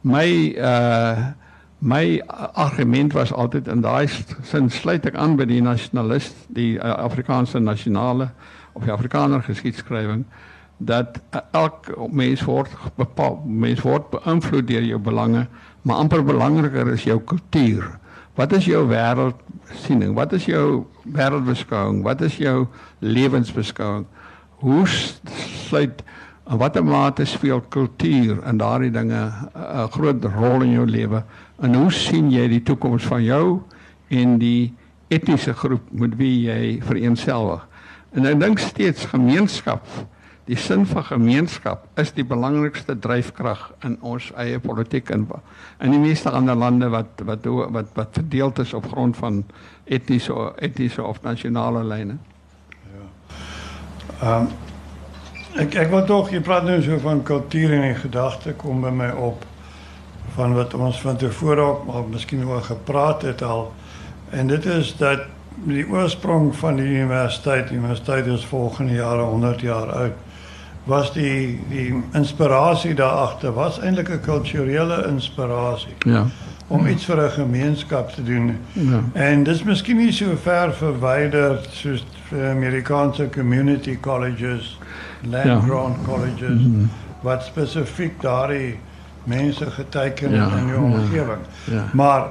[0.00, 1.28] My uh
[1.78, 2.22] my
[2.54, 4.08] argument was altyd in daai
[4.42, 8.32] sin sluit ek aan by die nasionalis, die uh, Afrikaanse nasionale
[8.72, 10.24] of die Afrikaner geskiedskrywing
[10.78, 15.46] dat elk mens word bepaal mens word beïnvloed deur jou belange
[15.82, 17.88] maar amper belangriker is jou kultuur
[18.38, 22.66] wat is jou wêreldsiening wat is jou wêreldbeskouing wat is jou
[23.02, 24.06] lewensbeskouing
[24.62, 26.02] hoe sluit
[26.48, 29.20] In watter mate speel kultuur en daardie dinge
[29.54, 31.22] 'n groot rol in jou lewe?
[31.60, 33.62] En hoe sien jy die toekoms van jou
[34.08, 34.72] en die
[35.08, 37.66] etniese groep met wie jy vereensgewig?
[38.12, 39.84] En ek dink steeds gemeenskap
[40.48, 45.26] Die sin van gemeenskap is die belangrikste dryfkrag in ons eie politiek en
[45.84, 49.42] in die meeste ander lande wat wat wat wat verdeeld is op grond van
[49.84, 52.16] etniese etniese of nasionale lyne.
[52.94, 53.04] Ja.
[54.22, 54.48] Ehm um,
[55.58, 59.08] ek ek wil tog jy praat nou so van kultuur en gedagte kom by my
[59.10, 59.44] op
[60.36, 63.72] van wat ons van tevore ook maar miskien oor gepraat het al
[64.30, 65.26] en dit is dat
[65.66, 70.27] die oorsprong van die universiteit, die universiteit is volgende jare 100 jaar oud
[70.88, 75.94] was die die inspirasie daar agter was eintlik 'n kulturele inspirasie.
[75.98, 76.26] Ja.
[76.66, 78.56] Om iets vir 'n gemeenskap te doen.
[78.72, 79.00] Ja.
[79.12, 84.78] En dis miskien nie so ver verwyder soos Amerikaanse community colleges,
[85.30, 86.12] land grant ja.
[86.12, 86.90] colleges mm -hmm.
[87.20, 88.78] wat spesifiek daardie
[89.24, 90.48] mense geteken ja.
[90.56, 91.42] in die omgewing.
[91.64, 91.74] Ja.
[91.74, 91.84] Ja.
[91.92, 92.22] Maar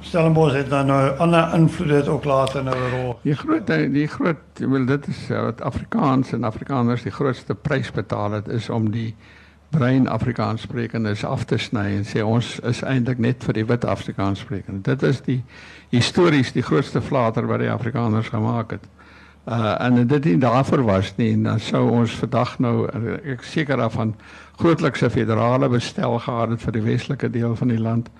[0.00, 3.18] Stellenbosch het dan nou ander invloede het ook later nou 'n rol.
[3.22, 8.30] Die groot die groot wil dit is wat Afrikaans en Afrikaners die grootste prys betaal
[8.32, 9.14] het is om die
[9.70, 13.84] brein Afrikaans sprekendes af te sny en sê ons is eintlik net vir die wit
[13.84, 14.80] Afrikaans sprekende.
[14.82, 15.44] Dit is die
[15.88, 18.88] histories die grootste flater wat die Afrikaners gemaak het.
[19.48, 22.74] Uh en dit nie daarvoor was nie en dan sou ons vandag nou
[23.24, 24.14] ek seker daarvan
[24.60, 28.10] grootliks 'n federale bestel gehad het vir die westelike deel van die land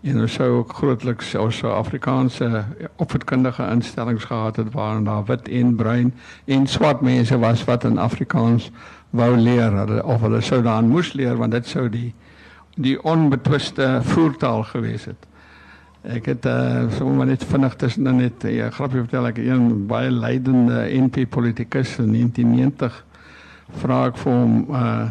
[0.00, 2.64] en ons sou ook grootliks ons Afrikaanse
[2.96, 7.98] opvoedkundige instellings gehad het waar daar wit en bruin en swart mense was wat in
[7.98, 8.70] Afrikaans
[9.10, 12.14] wou leer of hulle sou daan moes leer want dit sou die
[12.80, 15.26] die onbetwiste voertaal gewees het.
[16.08, 20.10] Ek het uh, sommer net vinnig tussen net 'n ja, grapjie vertel ek een baie
[20.10, 23.04] leidende NP politikus in 1990
[23.82, 25.08] vra ek vir hom uh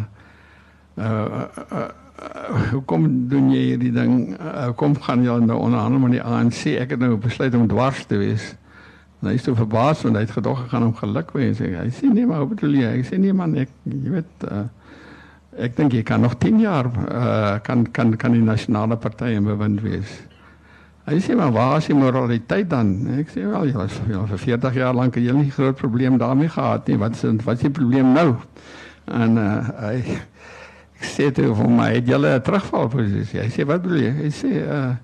[0.98, 1.90] uh, uh, uh
[2.20, 4.16] uh, hoekom doen jy hierdie ding?
[4.38, 6.66] Uh, kom gaan jy nou onderhandel met die ANC?
[6.80, 8.54] Ek het nou besluit om dwars te wees.
[9.20, 11.60] En hy is so verbaas want hy het gedog gaan hom geluk wens.
[11.60, 12.92] Hy sê nee, maar hoe bedoel jy?
[13.00, 14.64] Hy sê nee man, ek jy weet uh,
[15.60, 19.48] ek dink jy kan nog 10 jaar uh, kan kan kan die nasionale party in
[19.50, 20.14] bewind wees.
[21.10, 22.94] Hy sê maar waar is die moraliteit dan?
[23.20, 26.52] Ek sê wel jy was jy vir 40 jaar lank jy nie groot probleem daarmee
[26.56, 27.00] gehad nie.
[27.02, 28.38] Wat is wat is die probleem nou?
[29.10, 29.52] En uh,
[29.84, 30.20] hy
[31.00, 33.40] Ek sê toe vir my, het julle 'n terugvalposisie?
[33.40, 34.14] Hy sê wat bedoel jy?
[34.24, 34.96] Hy sê uh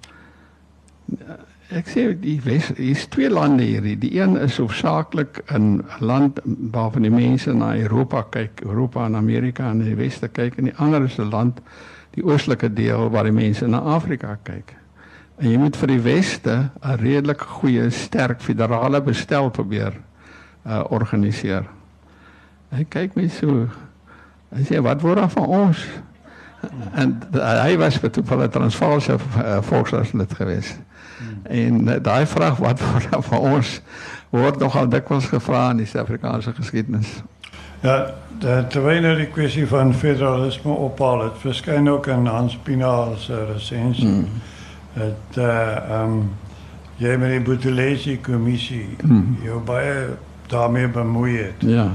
[1.75, 3.81] ek sê die Wes is twee lande hier.
[3.81, 6.39] Die een is hoofsaaklik 'n land
[6.71, 10.77] waarvan die mense na Europa kyk, Europa en Amerika en die Weste kyk en die
[10.77, 11.61] ander is 'n land
[12.11, 14.75] die oostelike deel waar die mense na Afrika kyk.
[15.37, 19.93] En jy moet vir die Weste 'n redelik goeie, sterk federale bestel probeer
[20.65, 21.65] uh organiseer.
[22.71, 23.67] Hy kyk my so
[24.55, 25.85] Hy sê wat word daar van ons?
[26.95, 30.79] En hy was vir toeval 'n Transvaalse uh, volkslid geweest.
[31.17, 31.39] Hmm.
[31.43, 33.81] En uh, daai vraag wat word daar van ons
[34.29, 37.23] word nogal dikwels gevra in die Suid-Afrikaanse geskiedenis.
[37.79, 38.13] Ja,
[38.69, 44.07] terwyl nou die kwessie van federalisme ophaal het, verskyn ook in Hans Pinaar se resensie.
[44.07, 44.41] Hmm.
[44.93, 46.35] Het uh um
[46.97, 49.37] jy met die Buthelezi kommissie hmm.
[49.43, 50.15] jou baie
[50.47, 51.55] daarmee bemoei het.
[51.59, 51.89] Ja.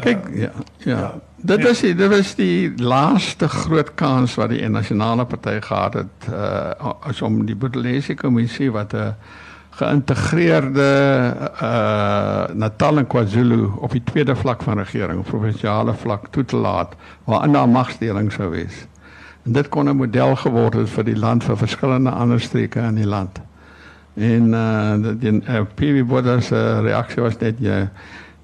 [0.00, 0.98] Kyk, uh, ja, ja.
[0.98, 1.14] ja.
[1.46, 6.30] Dit was die, dit was die laaste groot kans wat die nasionale party gehad het
[6.32, 9.14] uh as om die Boedelese kommissie wat 'n
[9.78, 10.90] geïntegreerde
[11.62, 16.94] uh Natal en KwaZulu op die tweede vlak van regering, provinsiale vlak toe te laat
[17.24, 18.86] waar 'n magsdeling sou wees.
[19.44, 22.94] En dit kon 'n model geword het vir die land vir verskillende ander streke in
[22.94, 23.40] die land.
[24.14, 27.88] En uh die uh, PV Botha se reaksie was net jy uh,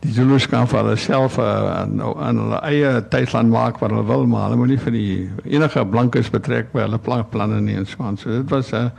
[0.02, 4.04] die Zulus kan vir hulle self aan uh, aan hulle eie tydland maak wat hulle
[4.08, 5.12] wil maar hulle moenie vir die
[5.54, 8.18] enige blankes betrek by hulle plan, planne nie en so aan.
[8.18, 8.90] So dit was 'n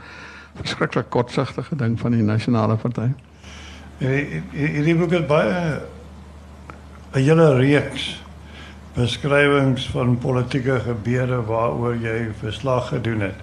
[0.56, 3.10] verskriklik kortsigtige ding van die nasionale party.
[3.98, 5.80] Hierdie boek het baie
[7.14, 8.24] 'n hele reeks
[8.94, 13.38] beskrywings van politieke gebeure waaroor jy verslag gedoen het.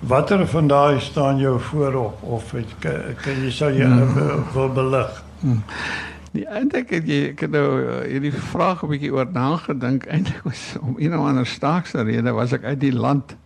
[0.00, 2.74] Watter van daai staan jou voorop of het,
[3.22, 4.44] kan jy sal jy hmm.
[4.54, 5.22] wil belig?
[5.40, 5.62] Hmm.
[6.34, 10.06] Nee, eintlik het jy ek het nou uh, hierdie vraag 'n bietjie oor nagedink.
[10.08, 13.36] Eintlik was om een of ander staakse rede was ek uit die land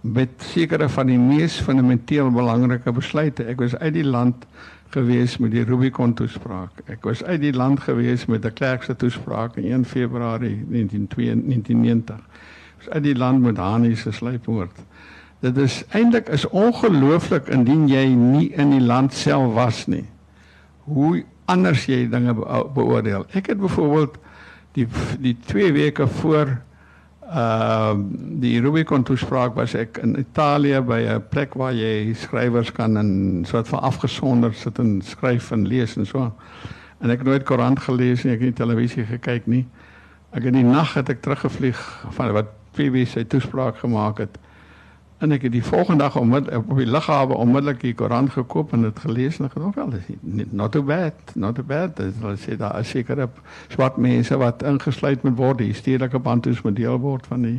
[0.00, 3.44] met sekere van die mees fundamenteel belangrike besluite.
[3.44, 4.46] Ek was uit die land
[4.94, 6.84] gewees met die Rubicon toespraak.
[6.86, 12.14] Ek was uit die land gewees met 'n klerkse toespraak in 1 Februarie 1992.
[12.14, 14.78] Ek was uit die land met Hani se sluipmoord.
[15.40, 20.04] Dit is eintlik is ongelooflik indien jy nie in die land self was nie.
[20.84, 22.34] Hoe anders jy dinge
[22.74, 23.26] beoordeel.
[23.34, 24.18] Ek het byvoorbeeld
[24.78, 24.86] die
[25.18, 26.58] die twee weke voor
[27.30, 27.94] uh
[28.42, 33.44] die Rubicon toespraak was ek in Italië by 'n plek waar jy skrywers kan in
[33.46, 36.32] soort van afgesonder sit en skryf en lees en so.
[37.00, 39.66] En ek het nooit koerant gelees nie, ek het nie televisie gekyk nie.
[40.32, 41.78] Ek in die nag het ek teruggevlieg
[42.10, 44.38] van wat PB sy toespraak gemaak het.
[45.20, 48.86] En ek het die volgende dag onmiddellik op die lughawe onmiddellik die koerant gekoop en
[48.86, 51.96] dit gelees en het wel dis not too bad, not too bad.
[51.96, 56.18] Dit hulle sê daar is seker op swart mense wat ingesluit moet word, die stedelike
[56.18, 57.58] bantus moet deel word van die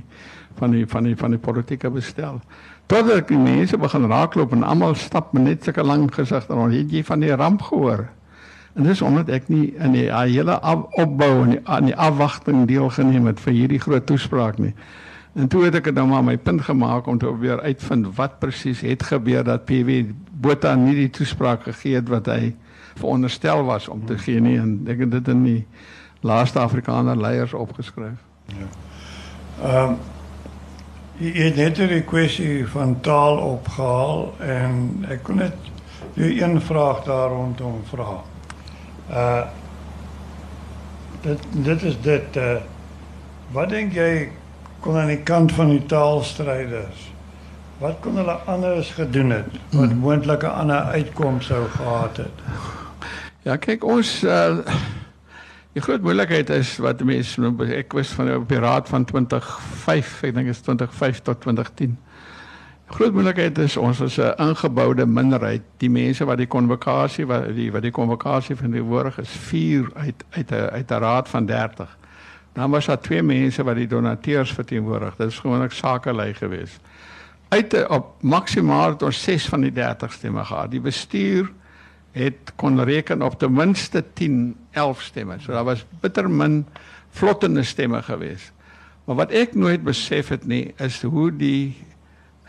[0.57, 2.41] van die van die van die politieke bestel.
[2.89, 6.73] Totdat die mense begin raakloop en almal stap met net sulke lang gesigte rond.
[6.73, 8.07] Het jy van die ramp gehoor?
[8.73, 10.57] En dis omdat ek nie in die hele
[10.97, 14.73] opbou en die, die afwagting deelgeneem het vir hierdie groot toespraak nie.
[15.33, 18.39] En toe het ek dit nou maar my punt gemaak om te probeer uitvind wat
[18.39, 22.51] presies het gebeur dat PW Botha nie die toespraak gegee het wat hy
[22.99, 25.61] veronderstel was om te gee nie en ek het dit in die
[26.27, 28.19] laaste Afrikaner leiers opgeskryf.
[28.51, 28.67] Ja.
[29.61, 29.99] Ehm um,
[31.21, 35.69] jy het net die kwessie van taal opgehaal en ek kon net
[36.17, 38.19] jou een vraag daar rondom vra.
[39.09, 39.43] Uh
[41.21, 42.55] dit dit is dit uh
[43.53, 44.31] wat dink jy
[44.81, 47.09] kon aan die kant van die taalstryders.
[47.81, 50.01] Wat kon hulle anders gedoen het wat hmm.
[50.03, 52.43] moontlike ander uitkoms sou gehad het?
[53.45, 54.61] Ja, kyk ons uh
[55.71, 57.39] die groot moeilikheid is wat mense
[57.77, 61.93] ek was van die raad van 2005, ek dink is 2005 tot 2010.
[62.91, 65.63] Die groot moeilikheid is ons is 'n ingeboude minderheid.
[65.79, 69.87] Die mense wat die konvokasie wat die wat die konvokasie van die woord is 4
[69.95, 71.97] uit uit 'n uit 'n raad van 30.
[72.53, 75.15] Dan was daar twee mense wat die donateurs verteenwoordig.
[75.15, 76.79] Dit is gewoonlik sakelei geweest.
[77.49, 80.71] Uit op maksimaal ons 6 van die 30 stemme gehad.
[80.71, 81.51] Die bestuur
[82.11, 85.39] het kon reken op ten minste 10, 11 stemme.
[85.39, 86.65] So daar was bitter min
[87.09, 88.51] vlottende stemme geweest.
[89.03, 91.75] Maar wat ek nooit besef het nie is hoe die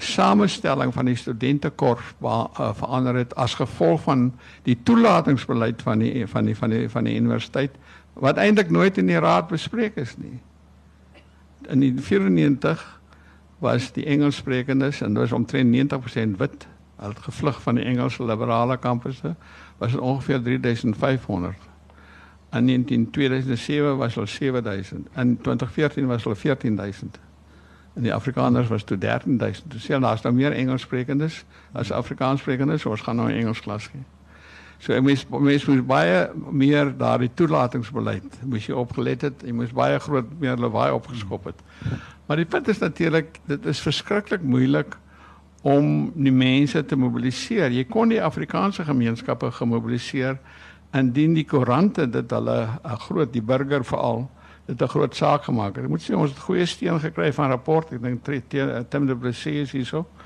[0.02, 4.32] samestelling van die studentekorps uh, verander het as gevolg van
[4.66, 7.76] die toelatingsbeleid van die van die van die van die universiteit
[8.12, 10.40] wat eintlik nooit in die raad bespreek is nie.
[11.68, 13.00] In die 94
[13.62, 16.66] was die Engelssprekendes en dit was omtrent 90% wit.
[16.96, 19.34] Hulle het gevlug van die Engelse liberale kampusse.
[19.78, 21.54] Was ongeveer 3500.
[22.50, 25.08] In 2007 was hulle 7000.
[25.16, 27.18] In 2014 was hulle 14000.
[27.94, 29.70] En die Afrikaners was toe 13000.
[29.70, 32.86] Dis sê daar's nou meer Engelssprekendes as Afrikaanssprekendes.
[32.86, 34.04] Ons gaan nou Engels klas gee.
[34.82, 39.44] So mens mens moet baie meer daardie toelatingsbeleid moes jy opgelet het.
[39.46, 41.60] Jy moes baie groot meer lawaai opgeskop het.
[42.26, 44.96] Maar die punt is natuurlik dit is verskriklik moeilik
[45.62, 47.70] om die mense te mobiliseer.
[47.70, 50.40] Jy kon die Afrikaanse gemeenskappe gemobiliseer
[50.98, 54.30] indien die koerante dit hulle 'n groot die burger veral
[54.66, 55.84] dit 'n groot saak gemaak het.
[55.84, 57.92] Ek moet sê ons het goeie steun gekry van rapport.
[57.92, 58.24] Ek dink
[58.90, 59.98] Tim de Plessis is hierso.
[59.98, 60.21] Uh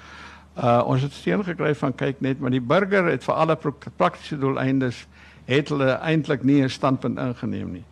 [0.64, 3.56] ons het steun gekry van kyk net, maar die burger het vir alle
[3.96, 5.06] praktiese doeleindes
[5.46, 7.84] het hulle eintlik nie 'n standpunt ingeneem.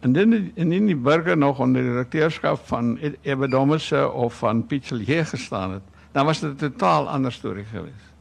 [0.00, 4.66] En dan en in die burger nog onder die direkteurskap van e-, Ebedomese of van
[4.66, 8.12] Pichelier gestaan het, dan was dit 'n totaal ander storie geweest.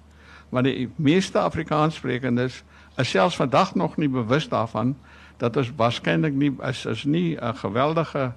[0.50, 2.64] Maar die meeste Afrikaanssprekendes
[2.96, 4.98] is selfs vandag nog nie bewus daarvan
[5.38, 8.34] dat ons waarskynlik nie is is nie 'n geweldige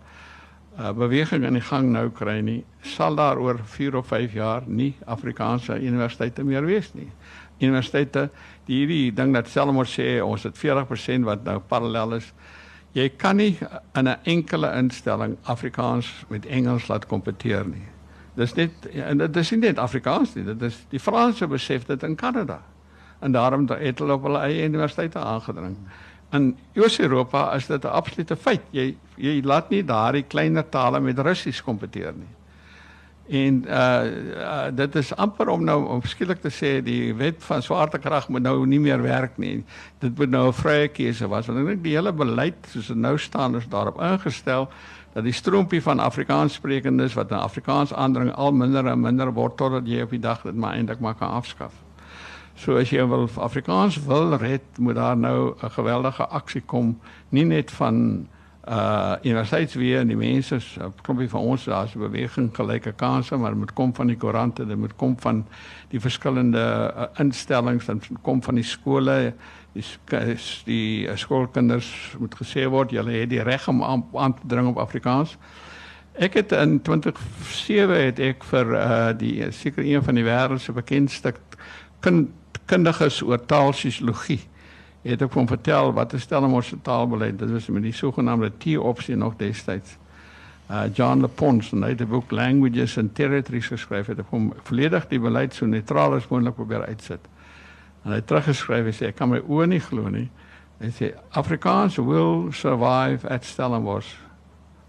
[0.78, 4.66] uh, beweging in die gang nou kry nie, sal daar oor 4 of 5 jaar
[4.66, 7.08] nie Afrikaanse universiteite meer wees nie.
[7.60, 8.28] Universiteite,
[8.66, 12.32] die hierdie ding dat Selmor sê ons het 40% wat nou parallel is.
[12.94, 13.58] Jy kan nie
[13.94, 17.86] in 'n enkele instelling Afrikaans met Engels laat kompeteer nie.
[18.34, 22.02] Dis net en dit is nie net Afrikaans nie, dit is die Franse besef dit
[22.02, 22.62] in Kanada.
[23.20, 25.76] En daarom het hulle op hulle eie universiteite aangedring.
[26.32, 28.62] In Oos-Europa is dit 'n absolute feit.
[28.70, 32.32] Jy jy laat nie daardie kleiner tale met Russies kompeteer nie.
[33.28, 34.04] En uh,
[34.36, 38.42] uh dit is amper om nou om skielik te sê die wet van swaartekrag moet
[38.42, 39.64] nou nie meer werk nie.
[39.98, 41.46] Dit moet nou 'n vrye keuse wees.
[41.46, 44.68] Want ek dink die hele beleid soos dit nou staan is daarop ingestel
[45.14, 49.86] dat die stroompie van Afrikaanssprekendes wat in Afrikaans aandring al minder en minder word totdat
[49.86, 51.72] jy op die dag dit maar eintlik maar kan afskaf.
[52.56, 57.44] So as jy wil Afrikaans wil red, moet daar nou 'n geweldige aksie kom, nie
[57.44, 58.28] net van
[58.68, 63.50] uh universiteitsweë en die mense, 'n klompie van ons daar's 'n beweging gelyke kansse, maar
[63.50, 65.46] dit moet kom van die koerante, dit moet kom van
[65.88, 69.34] die verskillende uh, instellings, dit kom van die skole,
[69.72, 69.84] die
[70.64, 74.68] die uh, skoolkinders moet gesê word julle het die reg om aan, aan te dring
[74.68, 75.36] op Afrikaans.
[76.12, 80.72] Ek het in 2007 het ek vir uh die seker een van die wêreld se
[80.72, 81.34] bekendste
[82.00, 82.30] kind
[82.66, 84.40] kundiges oor taalsosiologie
[85.04, 89.36] het ek hom vertel wat 'n Stellenbosch taalbeleid dit was met die sogenaamde T-opsie nog
[89.36, 89.98] destyds.
[90.70, 95.06] Uh John Lepons en hy het 'n boek Languages and Territories geskryf het om volledig
[95.08, 97.20] die beleid so neutraal as moontlik probeer uitsit.
[98.04, 100.30] En hy het teruggeskryf en sê ek kan my oë nie glo nie.
[100.80, 104.16] Hy sê Afrikaans will survive at Stellenbosch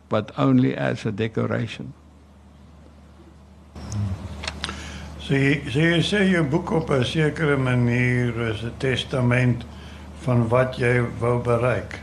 [0.10, 1.94] but only as a decoration.
[3.76, 4.25] So
[5.34, 9.66] jy so jy sê jou boek op 'n sekere manier is 'n testament
[10.26, 12.00] van wat jy wou bereik.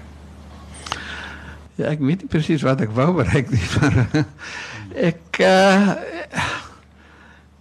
[1.74, 4.26] Ja, ek weet nie presies wat ek wou bereik nie, maar
[4.94, 5.94] ek uh,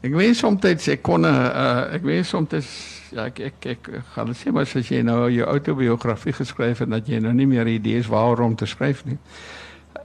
[0.01, 2.67] ek weet soms ek kon uh, ek weet soms
[3.11, 7.07] ja ek ek ek gaan sê maar as jy nou jou autobiografie geskryf het dat
[7.07, 9.17] jy nou nie meer idees waarom te skryf nie.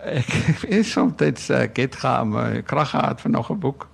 [0.05, 3.89] Ek, ek weet soms ek het gaan krag gehad vir nog 'n boek.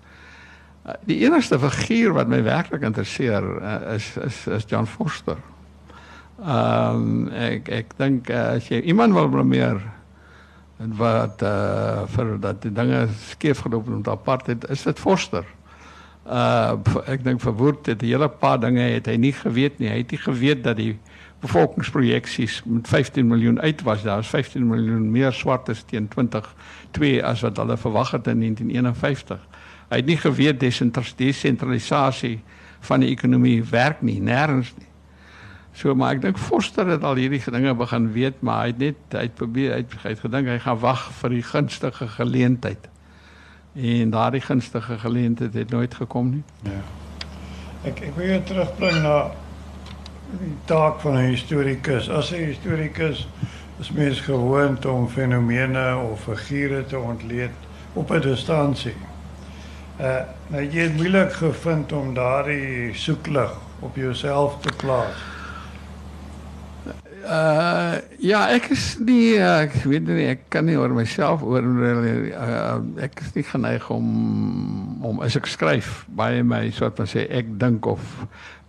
[0.83, 5.39] Uh, die enigste figuur wat my werklik interesseer uh, is is is John Forster.
[6.43, 9.78] Ehm um, ek ek dink uh, as jy iemand wil blameer
[10.83, 15.47] en wat uh vir dat die dinge skeef geloop het met apartheid is dit Forster.
[16.26, 16.74] Uh
[17.07, 19.89] ek dink vir Woord het 'n hele paar dinge het hy nie geweet nie.
[19.89, 20.99] Hy het nie geweet dat die
[21.43, 24.03] bevolkingsprojeksies met 15 miljoen uit was.
[24.03, 29.51] Daar is 15 miljoen meer swartes teen 2022 as wat hulle verwag het in 1951.
[29.93, 32.38] Hy het nie geweet desentralisasie
[32.88, 34.88] van die ekonomie werk nie, nêrens nie.
[35.76, 39.16] So maar ek dink Forster het al hierdie dinge begin weet, maar hy het net
[39.18, 42.88] hy het probeer hy het, hy het gedink hy gaan wag vir die gunstige geleentheid.
[43.76, 46.43] En daardie gunstige geleentheid het nooit gekom nie.
[46.64, 46.80] Ja.
[47.88, 49.16] Ek ek wil jou terugbring na
[50.40, 52.09] die taak van 'n historikus.
[52.09, 53.28] As 'n historikus
[53.80, 57.53] is mens gewoond om fenomene of figure te ontleed
[57.93, 58.97] op 'n distansie.
[60.01, 60.22] Uh
[60.53, 65.20] nou jy het moeilik gevind om daardie soeklig op jouself te plaas.
[67.22, 71.62] Uh ja, ek is nie uh, ek weet nie ek kan nie oor myself oor
[71.62, 74.09] uh, ek is nie geneig om
[75.07, 78.03] om as ek skryf baie my soort van sê ek dink of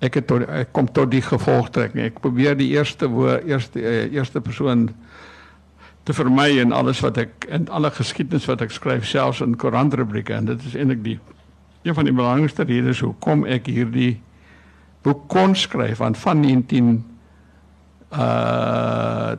[0.06, 2.12] ek het tot ek kom tot die gevolgtrekking.
[2.12, 4.92] Ek probeer die eerste woord eerste uh, eerste persoon
[6.04, 10.34] te vermy en alles wat ek in alle geskiedenis wat ek skryf selfs in koerantrubrieke
[10.34, 11.20] en dit is eintlik die
[11.84, 14.22] een van die belangrikste redes hoekom ek hierdie
[15.04, 16.96] boek kon skryf want van 19
[18.14, 19.34] uh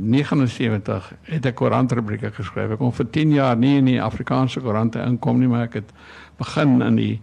[0.00, 2.72] 79 het ek koerantrubrieke geskryf.
[2.72, 5.90] Ek kon vir 10 jaar nie in die Afrikaanse koerante inkom nie, maar ek het
[6.40, 7.14] begin in die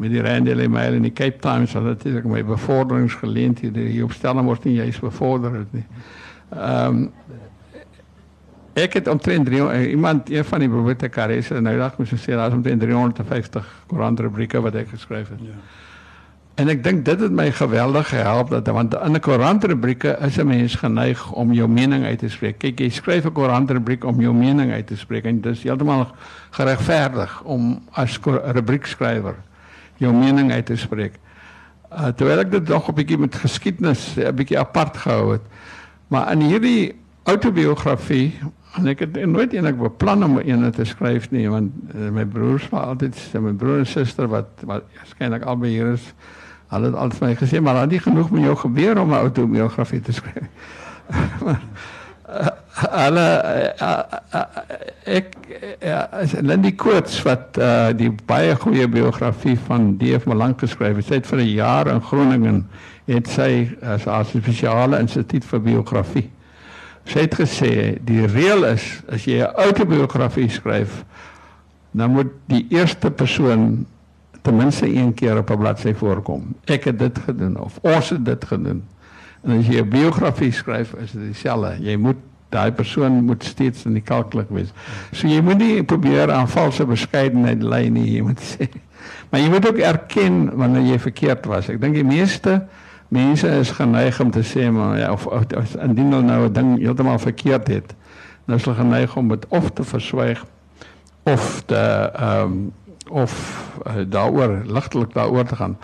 [0.00, 3.82] met die Rand Daily Mail en die Cape Times, want dit het ek my bevorderingsgeleenthede
[3.84, 5.84] hier op Stellenbosch nie juist bevorder het nie.
[6.50, 7.12] Ehm um,
[8.72, 12.80] ek het omtrent 3 iemand een van die bibliotekariërs nou dag moes sê daar's omtrent
[12.80, 15.42] 350 koerantrubrieke wat ek geskryf het.
[15.42, 15.58] Ja.
[16.60, 20.46] En ek dink dit het my geweldig gehelp dat want in 'n koerantrubrieke is 'n
[20.46, 22.58] mens geneig om jou mening uit te spreek.
[22.58, 26.06] Kyk, jy skryf 'n koerantrubriek om jou mening uit te spreek en is heeltemal
[26.50, 28.18] geregverdig om as
[28.54, 29.34] rubriekskrywer
[29.96, 31.18] jou mening uit te spreek.
[31.92, 35.42] Uh, terwyl ek dit nog 'n bietjie met geskiedenis 'n bietjie apart gehou het.
[36.10, 36.94] Maar in hierdie
[37.30, 38.32] autobiografie
[38.78, 42.68] en ek het nooit eintlik beplan om een te skryf nie want uh, my broers
[42.70, 46.06] was altyd my broer en suster wat wat waarskynlik albei hier is
[46.70, 49.22] Hulle het al vir my gesê maar dan nie genoeg met jou gebeur om 'n
[49.26, 50.46] autobiografie te skryf.
[53.00, 53.26] Hulle
[55.04, 55.34] ek
[55.82, 61.06] ja, as Lindy Coates wat uh, die baie goeie biografie van DF Malang geskryf het,
[61.06, 62.68] sy het vir 'n jaar in Groningen
[63.10, 66.28] het sy as haar spesiale instituut vir biografie.
[67.10, 67.72] Sy het gesê
[68.06, 71.04] die reël is as jy 'n autobiografie skryf,
[71.90, 73.86] dan moet die eerste persoon
[74.42, 76.54] ten minste een keer op 'n bladsy voorkom.
[76.64, 78.82] Ek het dit gedoen of ons het dit gedoen.
[79.42, 81.76] En as jy 'n biografie skryf, is dit dieselfde.
[81.80, 82.16] Jy moet
[82.48, 84.72] daai persoon moet steeds in die kalklik wees.
[85.12, 88.68] So jy moet nie probeer aan valse beskeidenheid lei nie, jy moet sê.
[89.30, 91.68] Maar jy moet ook erken wanneer jy verkeerd was.
[91.68, 92.66] Ek dink die meeste
[93.10, 96.52] mense is geneig om te sê maar ja of, of, of indien hulle nou 'n
[96.52, 97.94] ding heeltemal verkeerd het,
[98.46, 100.44] dan is hulle geneig om dit of te verswyg
[101.22, 102.72] of te ehm um,
[103.10, 103.32] of
[103.86, 105.76] uh, daaroor ligtelik daaroor te gaan.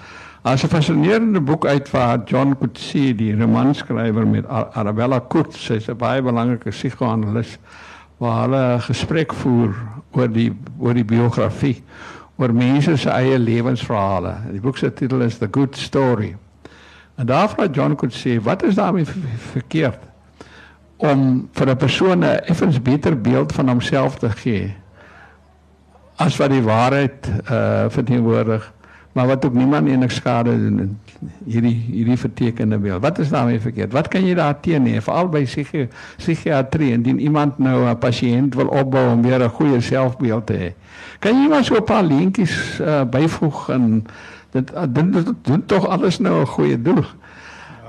[0.43, 5.89] As 'n fascinerende boek uit waar John Coetzee, die romanskrywer met Ar Arabella Coetzee, sy's
[5.89, 7.59] 'n baie belangrike psigoanalis
[8.17, 9.75] waar hulle gesprek voer
[10.13, 11.83] oor die oor die biografie,
[12.37, 14.35] oor mense se eie lewensverhale.
[14.51, 16.37] Die boek se titel is The Good Story.
[17.17, 19.05] En daar vra John Coetzee, wat is daarmee
[19.53, 19.99] verkeerd
[20.97, 24.75] om vir 'n persoon 'n effens beter beeld van homself te gee?
[26.17, 28.73] as wat die waarheid uh verteenwoordig
[29.17, 30.99] maar wat ook niemand enig skade doen in
[31.45, 33.01] hierdie hierdie vertekende beeld.
[33.03, 33.93] Wat is daarmee verkeerd?
[33.93, 35.87] Wat kan jy daar teen hê veral by psigie
[36.19, 40.71] psigiatrie indien iemand nou 'n pasiënt wil opbou om weer 'n goeie selfbeeld te hê?
[41.19, 44.05] Kan jy maar so 'n paar lintjies uh, byvoeg en
[44.57, 44.73] dit
[45.13, 47.05] dit doen tog alles nou 'n goeie doel.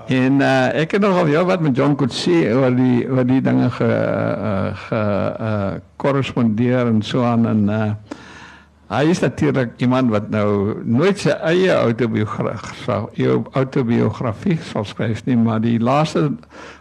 [0.08, 3.68] En uh, ek het nogal jou wat met John Coetzee oor die oor die dinge
[3.76, 5.02] ge uh, ge
[5.42, 7.92] uh, korrespondeer en so aan en uh,
[8.88, 15.60] hy is natuurlik iemand wat nou nooit sy eie autobiografie autobiografie sal skryf nie, maar
[15.60, 16.30] die laaste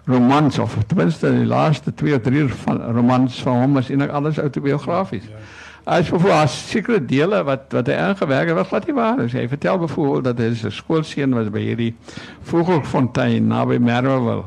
[0.07, 4.15] romans of ten minste die laaste 2 of 3 van romans van hom is eintlik
[4.15, 5.27] alles autobiografies.
[5.27, 5.43] Ja.
[5.87, 9.35] As vir as sekere dele wat wat hy ingewerk het, wat glad nie waar is.
[9.39, 11.95] Hy vertel byvoorbeeld dat hy 'n skoolseun was by hierdie
[12.43, 14.45] Vogelfontein naby Merwewil.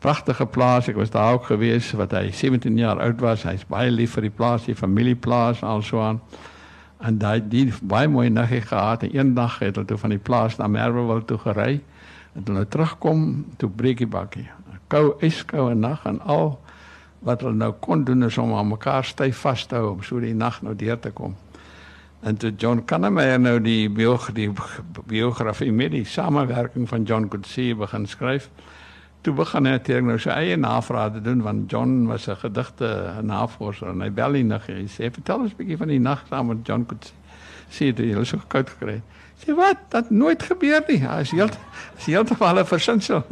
[0.00, 0.88] Pragtige plaas.
[0.88, 3.42] Ek was daar ook gewees wat hy 17 jaar oud was.
[3.42, 6.20] Hy's baie lief vir die plaas, die familieplaas en so aan.
[7.00, 10.56] En daai die baie mooi nagie gehad en eendag het hulle toe van die plaas
[10.56, 11.80] na Merwewil toe gery.
[12.34, 14.48] En toe hulle terugkom, toe breek die bakkie.
[14.88, 16.58] Kou yskou en nag en al
[17.26, 20.20] wat hulle nou kon doen is om aan mekaar styf vas te hou om so
[20.20, 21.36] die nag nou deur te kom.
[22.20, 24.50] En toe John Kannemeyer nou die biografie,
[25.06, 28.48] biografie met die samewerking van John Coetzee begin skryf,
[29.22, 33.14] toe begin hy natuurlik nou sy eie navrae te doen want John was 'n gedigte
[33.22, 36.24] navorser en hy bel hy nog hy sê vertel ons 'n bietjie van die nag
[36.28, 37.14] saam met John Coetzee.
[37.70, 39.02] Sê dit jy so koud gekry.
[39.38, 39.76] Sê wat?
[39.88, 40.98] Dat nooit gebeur nie.
[40.98, 41.66] Hy is heeltemal
[42.06, 43.24] heeltemal 'n versinsel.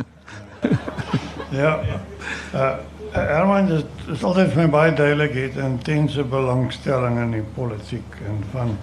[1.51, 1.81] ja.
[2.55, 2.77] Uh
[3.11, 8.79] Herman, het is altijd mijn baie duidelijkheid en intense belangstelling in die politiek en van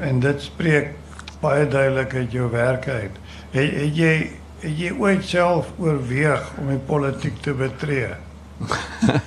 [0.00, 0.96] en dit spreekt
[1.40, 3.16] baie duidelijk uit jou werk uit.
[3.50, 4.30] Het, het jy
[4.62, 8.14] het jy ooit self oorweeg om die politiek te betree?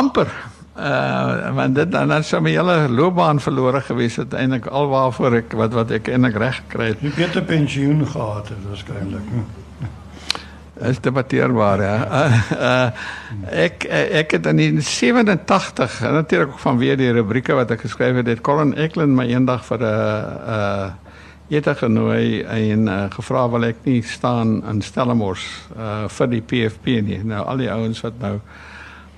[0.00, 0.30] amper
[0.76, 5.54] uh want dit dan dan sou my hele loopbaan verlore gewees het eintlik alwaarvoor ek
[5.56, 7.00] wat wat ek eintlik reg gekry het.
[7.00, 9.30] Jy het 'n pensioen gehad het waarskynlik.
[9.30, 9.65] Hm
[10.80, 11.96] is debatteerbaar ja.
[12.56, 12.88] Uh,
[13.64, 18.44] ek ek het in 87 natuurlik ook vanweer die rubrieke wat ek geskryf het, het
[18.44, 20.92] Colin Eklund my eendag vir 'n uh, uh
[21.48, 25.46] ete genooi en uh, gevra wil ek nie staan in Stellenbosch
[25.78, 27.22] uh vir die PFP nie.
[27.22, 28.40] Nou al die ouens wat nou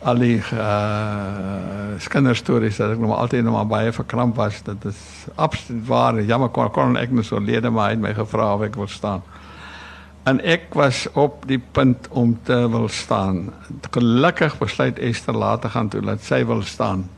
[0.05, 5.01] al die uh skinderstories dat ek nog altyd nog maar baie verkramp was, dit is
[5.35, 6.21] absoluut waar.
[6.21, 9.23] Jammer kon kon ek net so lede maar het my gevra of ek wil staan
[10.29, 13.49] en ek was op die punt om te wil staan.
[13.91, 17.09] Gelukkig besluit Esther later gaan toe dat sy wil staan.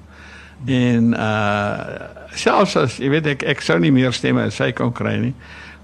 [0.66, 4.92] En uh selfs as jy weet ek ek sou nie meer stemme as sy kon
[4.94, 5.34] kry nie.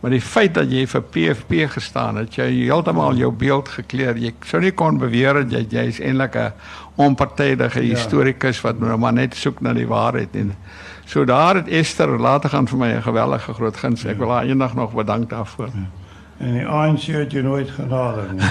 [0.00, 4.18] Maar die feit dat jy vir PFP gestaan het, jy heeltemal jou beeld gekleer.
[4.20, 6.52] Jy sou nie kon beweer dat jy jy's eintlik 'n
[6.96, 10.54] onpartydige historikus wat nou maar net soek na die waarheid en
[11.06, 14.04] so daar het Esther later gaan vir my 'n geweldige groot guns.
[14.04, 15.70] Ek wil haar eendag nog bedank daarvoor.
[15.74, 16.05] Ja.
[16.38, 18.50] En die ANC het jy nooit genader nie.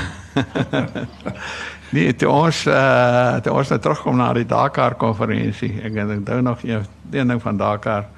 [1.95, 5.75] nee, toe ons uh toe ons nou terugkom na die Dakar konferensie.
[5.85, 8.09] Ek dink nou nog een ding van Dakar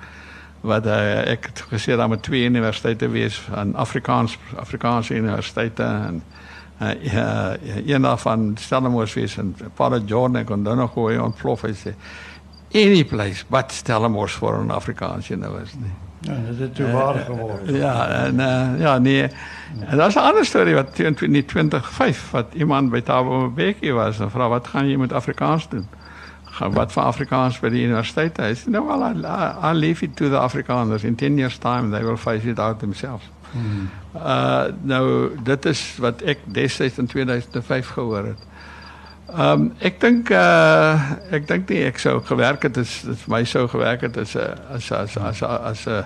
[0.68, 6.24] wat uh, ek het gesê daar met twee universiteite wees van Afrikaans Afrikaanse universiteite en
[6.82, 7.56] uh ja,
[7.86, 11.96] een daarvan Stellenbosch wees en Paul Jordan kon dan nog hoe ontplof hy sê
[12.74, 16.07] any place but Stellenbosch for an Afrikaans university.
[16.20, 17.70] Ja, dit het toe waar geword.
[17.70, 19.28] Uh, ja, en uh, ja, nee.
[19.86, 21.16] En dat is een andere story wat in
[21.46, 25.88] 2005 wat iemand bij Thabo Mbeki was en vrouw wat ga je met Afrikaans doen?
[26.72, 28.38] Wat voor Afrikaans bij de universiteit?
[28.38, 31.04] Hij zei, no, well, I, I leave it to the Afrikaners.
[31.04, 33.30] In 10 years time they will face it out themselves.
[33.52, 33.90] Hmm.
[34.16, 38.46] Uh, nou, dit is wat ik destijds in 2005 gehoord
[39.28, 39.40] heb.
[39.40, 43.44] Um, ek dink uh ek dink nie ek sou gewerk het as dit vir my
[43.44, 46.06] sou gewerk het as 'n as as as as 'n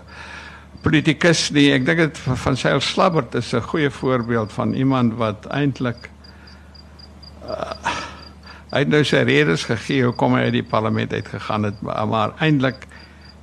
[0.82, 1.72] politikus nie.
[1.72, 6.10] Ek dink dit van Seil Slabbert is 'n goeie voorbeeld van iemand wat eintlik
[7.46, 7.74] uh,
[8.72, 12.08] hy het nou sy redes gegee hoekom hy uit die parlement uit gegaan het, maar,
[12.08, 12.88] maar eintlik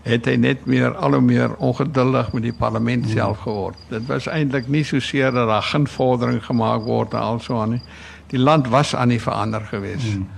[0.02, 3.12] het hy net meer al hoe meer ongeduldig met die parlement hmm.
[3.12, 3.76] self geword.
[3.90, 7.82] Dit was eintlik nie so seer dat daar geen vordering gemaak word en aan nie
[8.28, 10.04] die land was aan die verander gewees.
[10.14, 10.28] Mm.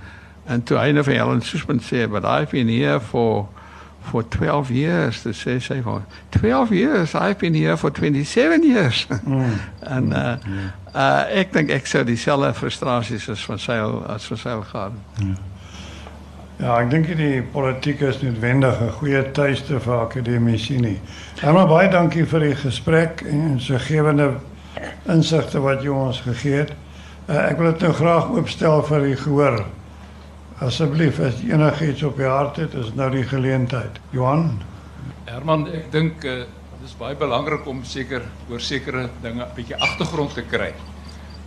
[0.45, 3.49] En toe hy nou vir Helen Suzman sê, but I've been here for
[4.01, 9.07] for 12 years to say say for 12 years I've been here for 27 years.
[9.21, 9.59] Mm.
[9.79, 10.71] en uh, mm.
[10.95, 13.77] uh ek dink ek sou dieselfde frustrasies as van sy
[14.09, 14.97] as van sy gehad.
[15.21, 15.37] Ja.
[16.61, 20.99] Ja, ek dink die politiek is noodwendig 'n goeie tuiste vir akademici nie.
[21.41, 24.35] Maar baie dankie vir die gesprek en so gewende
[25.09, 26.73] insigte wat jy ons gegee het.
[27.31, 29.61] Uh, ek wil dit nou graag oopstel vir u gehoor.
[30.65, 34.01] Asseblief as enigiets op u hart het, is nou die geleentheid.
[34.11, 34.49] Johan
[35.29, 36.41] Herman, ek dink uh,
[36.73, 40.73] dit is baie belangrik om seker oor sekere dinge 'n bietjie agtergrond te kry.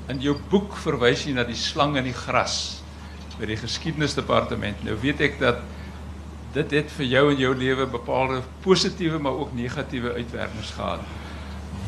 [0.08, 2.80] In jou boek verwys jy na die slang in die gras
[3.36, 4.80] by die geskiedenisdepartement.
[4.88, 5.60] Nou weet ek dat
[6.54, 11.04] dit het vir jou en jou lewe bepaalde positiewe maar ook negatiewe uitwerkings gehad.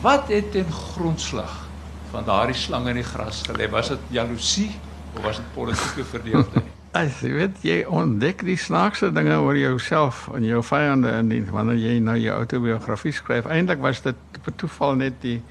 [0.02, 1.65] Wat het ten grondslag
[2.10, 3.68] van daardie slang in die gras gelê?
[3.70, 4.70] Was dit jaloesie
[5.14, 6.72] of was dit politieke verdeeldheid?
[6.96, 11.76] Jy weet jy ontdek die snaakse dinge oor jouself en jou vyande in die, wanneer
[11.76, 13.44] jy nou jou autobiografie skryf.
[13.52, 15.42] Eintlik was dit per toeval net die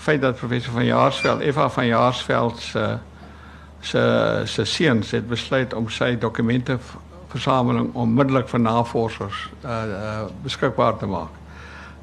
[0.00, 2.86] feit dat professor van Jaarsveld, Eva van Jaarsveld se
[3.84, 6.78] se se seuns het besluit om sy dokumente
[7.28, 11.36] versameling onmiddellik vir navorsers uh, uh beskikbaar te maak.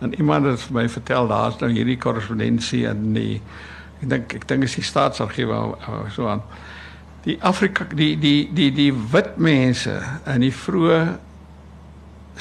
[0.01, 3.41] En iemand het vir my vertel daar's nou hierdie korrespondensie in die
[4.01, 5.49] ek dink ek dink is die staatsargief
[6.15, 6.41] so aan
[7.25, 11.17] die Afrika die die die die wit mense in die vroeë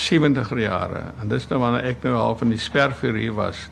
[0.01, 3.69] 70er jare en dis nou wanneer ek nou al van die spervuur hier was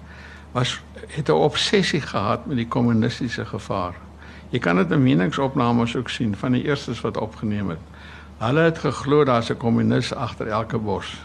[0.52, 3.94] was het 'n obsessie gehad met die kommunistiese gevaar.
[4.48, 7.78] Jy kan dit in meningsopnames ook sien van die eerstes wat opgeneem het.
[8.38, 11.16] Hulle het geglo daar's 'n kommunis agter elke bos.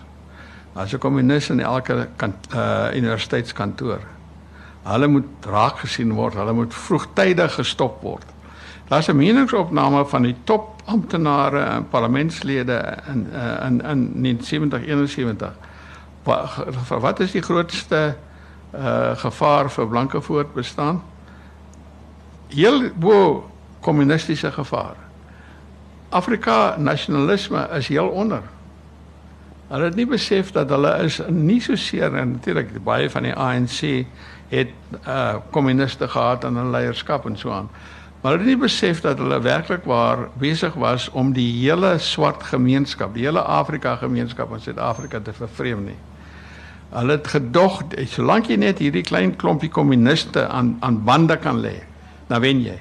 [0.73, 3.99] Daar's 'n kommunis in elke kant, uh, universiteitskantoor.
[4.83, 8.25] Hulle moet raak gesien word, hulle moet vroegtydig gestop word.
[8.87, 15.53] Daar's 'n meningsopname van die top amptenare en parlementslede in uh, in in 1971.
[16.23, 18.15] Wat wat is die grootste
[18.75, 21.03] uh gevaar vir blanke voortbestaan?
[22.47, 24.95] Heel bo kommunistiese gevaar.
[26.09, 28.41] Afrika nasionalisme is heel onder.
[29.67, 33.33] Hulle het nie besef dat hulle is nie so seer en natuurlik baie van die
[33.33, 34.05] ANC
[34.53, 34.71] het
[35.07, 37.69] uh kommuniste gehad aan hulle leierskap en so aan.
[38.21, 42.43] Maar hulle het nie besef dat hulle werklik waar besig was om die hele swart
[42.43, 45.97] gemeenskap, die hele Afrika gemeenskap in Suid-Afrika te vervreem nie.
[46.93, 47.81] Hulle het gedog
[48.13, 51.81] solank jy net hierdie klein klompie kommuniste aan aan bande kan lê,
[52.29, 52.77] dan wen jy.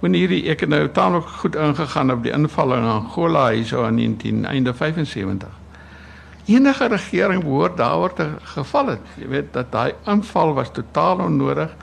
[0.00, 3.98] Wanneer hierdie ek het nou taamlik goed ingegaan op die inval in Angola hierso in
[3.98, 5.57] 19 einde 75.
[6.48, 9.08] Enige regering behoort daaroor te geval het.
[9.20, 11.74] Jy weet dat daai aanval was totaal onnodig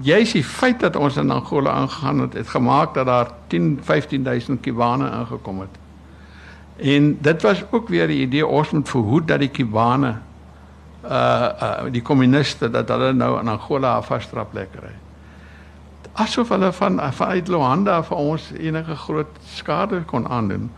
[0.00, 4.60] juist die feit dat ons in Angola aangegaan het, het gemaak dat daar 10 15000
[4.60, 5.78] Kubane ingekom het.
[6.76, 10.16] En dit was ook weer die idee ons moet verhoed dat die Kubane
[11.04, 14.94] uh uh die kommuniste dat hulle nou in Angola 'n vasstrap lekker ry.
[16.12, 20.70] Asof hulle van vanuit Luanda vir ons enige groot skade kon aandoen.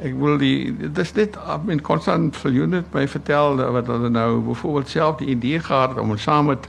[0.00, 1.36] Ek wil die dis net
[1.68, 6.48] in konstant verjoen my vertel wat hulle nou byvoorbeeld self die idee gehad om saam
[6.48, 6.68] met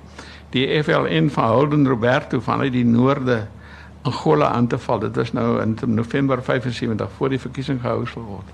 [0.51, 3.47] die FLN van Holden Roberto vanuit die noorde
[4.01, 4.99] Angola aan te val.
[4.99, 8.51] Dit was nou in November 75 voor die verkiesing gehou word.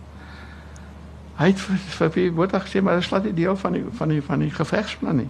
[1.37, 4.21] Hy het vir vir word gesê maar dit slaat nie deel van die van die
[4.21, 5.29] van die gevegsplan nie.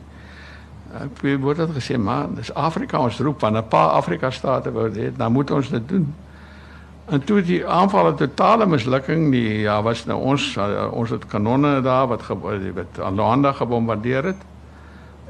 [0.91, 4.91] Het word dit gesê maar dis Afrika ons roep van 'n paar Afrika state wou
[4.91, 6.13] dit, dan moet ons dit doen.
[7.07, 10.49] En toe die aanvalle totale mislukking, die ja was nou ons
[10.91, 14.41] ons het kanonne daar wat wat Luanda gebombardeer het.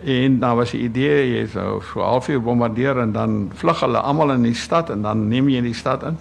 [0.04, 4.34] En dan was die idee jy sou so halfuur bombardeer en dan vlug hulle almal
[4.34, 6.18] in die stad en dan neem jy die stad in.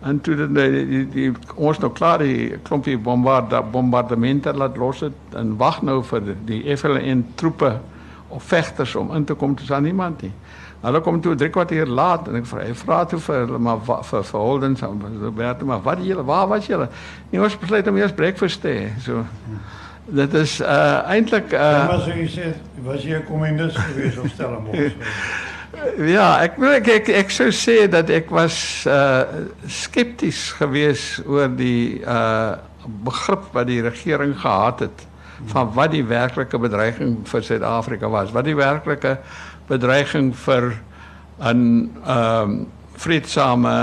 [0.00, 5.04] En toe die, die, die, die ons nou klaar die klompie bombard bombardemente laat los
[5.04, 7.74] het en wag nou vir die, FLN troepe
[8.28, 10.32] of vegters om in te kom te staan niemand nie.
[10.80, 14.24] Hulle kom toe 3 kwartier laat en ek vra hy vra toe vir maar vir
[14.24, 14.88] vir Holden so
[15.20, 16.88] Roberto maar wat julle waar was julle?
[17.32, 18.86] Nie ons besluit om eers breakfast te hê.
[19.04, 19.26] So
[20.08, 22.48] dit is uh eintlik uh ja, maar so jy sê
[22.86, 24.96] was jy 'n kommunis gewees of Stellenbosch?
[26.16, 31.52] ja, ek wil ek, ek ek sou sê dat ek was uh skepties gewees oor
[31.52, 32.56] die uh
[33.04, 35.06] begrip wat die regering gehad het
[35.52, 39.18] van wat die werklike bedreiging vir Suid-Afrika was, wat die werklike
[39.70, 40.74] bedreiging vir
[41.40, 42.66] 'n ehm um,
[43.00, 43.76] vreedsame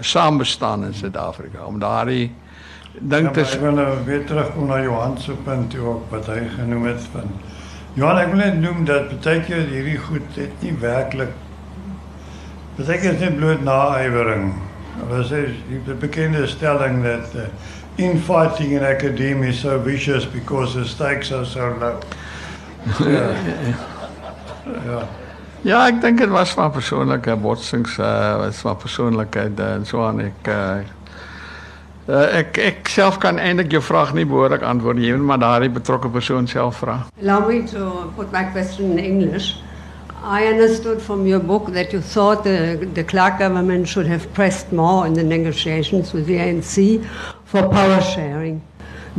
[0.00, 1.64] saambestaan in Suid-Afrika.
[1.64, 2.32] Om daardie
[3.00, 6.42] dink ja, ek wil nou weer terugkom na Johan se punt toe ook wat hy
[6.56, 7.30] genoem het van
[7.94, 11.32] Johan ek wil net noem dat baie keer hierdie goed het nie werklik
[12.78, 14.52] baie keer net bloot naaiwering.
[15.08, 17.48] Was hy die bekende stelling dat uh,
[17.96, 21.98] infighting in academia is so vicious because the stakes are so low.
[23.08, 23.97] Ja
[24.86, 25.06] ja
[25.62, 25.86] Ja,
[26.30, 26.70] was maar
[27.36, 28.76] botsings, uh maar
[29.74, 30.20] en so aan
[32.08, 36.08] Uh, ek ek self kan eintlik jou vraag nie behoorlik antwoord nie, maar daardie betrokke
[36.08, 36.94] persoon self vra.
[37.20, 39.56] Allow me to put my question in English.
[40.24, 44.72] I understood from your book that you thought the, the Clark government should have pressed
[44.72, 47.04] more in the negotiations with the ANC
[47.44, 48.62] for power sharing.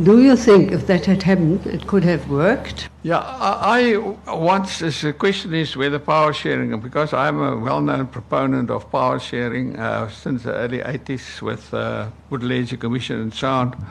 [0.02, 2.88] Do you think if that had happened, it could have worked?
[3.02, 3.96] Yeah, I,
[4.26, 8.90] I once, the question is whether power sharing, because I'm a well known proponent of
[8.90, 13.86] power sharing uh, since the early 80s with uh, Woodley Commission and so on.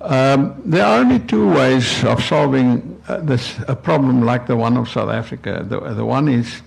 [0.00, 4.76] Um, there are only two ways of solving uh, this a problem like the one
[4.76, 5.64] of South Africa.
[5.68, 6.62] The, the one is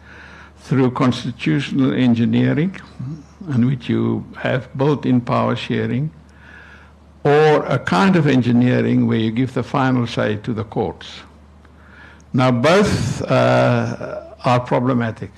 [0.58, 2.76] through constitutional engineering,
[3.54, 6.12] in which you have built-in power sharing,
[7.26, 11.22] or a kind of engineering where you give the final say to the courts.
[12.34, 15.32] Now, both uh, are problematic.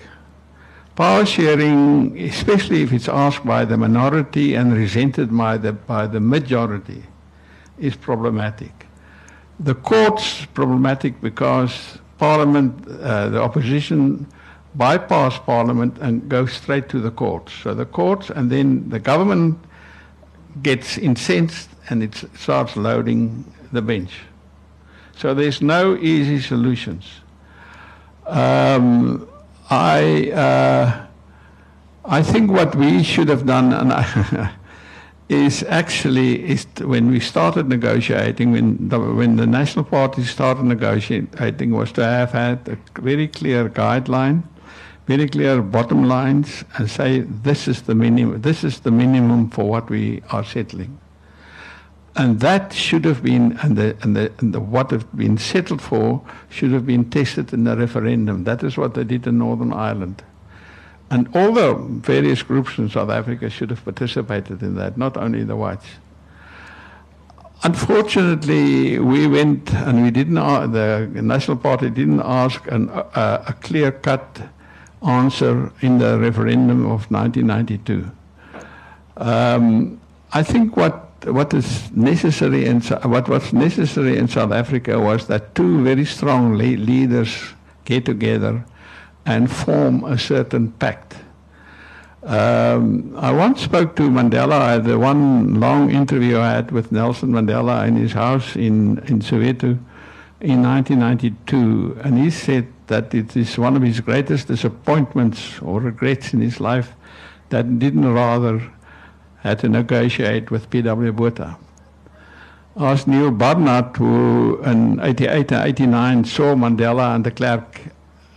[0.97, 6.19] Power sharing, especially if it's asked by the minority and resented by the, by the
[6.19, 7.03] majority,
[7.79, 8.85] is problematic.
[9.61, 14.27] The courts problematic because Parliament, uh, the opposition
[14.75, 17.53] bypass Parliament and go straight to the courts.
[17.53, 19.57] So the courts and then the government
[20.61, 24.19] gets incensed and it starts loading the bench.
[25.15, 27.05] So there's no easy solutions.
[28.25, 29.27] Um,
[29.69, 31.07] I uh,
[32.07, 33.73] I think what we should have done,
[35.29, 41.71] is actually is when we started negotiating, when the, when the National Party started negotiating,
[41.71, 44.43] was to have had a very clear guideline,
[45.05, 48.41] very clear bottom lines, and say this is the minimum.
[48.41, 50.97] This is the minimum for what we are settling.
[52.17, 55.83] And that should have been, and, the, and, the, and the, what have been settled
[55.83, 58.43] for should have been tested in the referendum.
[58.43, 60.23] That is what they did in Northern Ireland.
[61.11, 65.43] And all the various groups in South Africa should have participated in that, not only
[65.43, 65.85] the whites.
[67.63, 70.35] Unfortunately, we went and we didn't,
[70.71, 74.41] the National Party didn't ask an, uh, a clear cut
[75.07, 78.11] answer in the referendum of 1992.
[79.17, 80.01] Um,
[80.33, 85.55] I think what what is necessary in what was necessary in South Africa was that
[85.55, 87.53] two very strong leaders
[87.85, 88.65] get together
[89.25, 91.15] and form a certain pact.
[92.23, 94.53] Um, I once spoke to Mandela.
[94.53, 99.19] I had one long interview I had with Nelson Mandela in his house in, in
[99.19, 99.77] Soweto
[100.39, 106.33] in 1992, and he said that it is one of his greatest disappointments or regrets
[106.33, 106.93] in his life
[107.49, 108.61] that didn't rather
[109.47, 111.11] had to negotiate with P.W.
[111.13, 111.57] Botha.
[112.75, 117.81] Asked Neil Barnard, who in 88 and 89 saw Mandela and de Klerk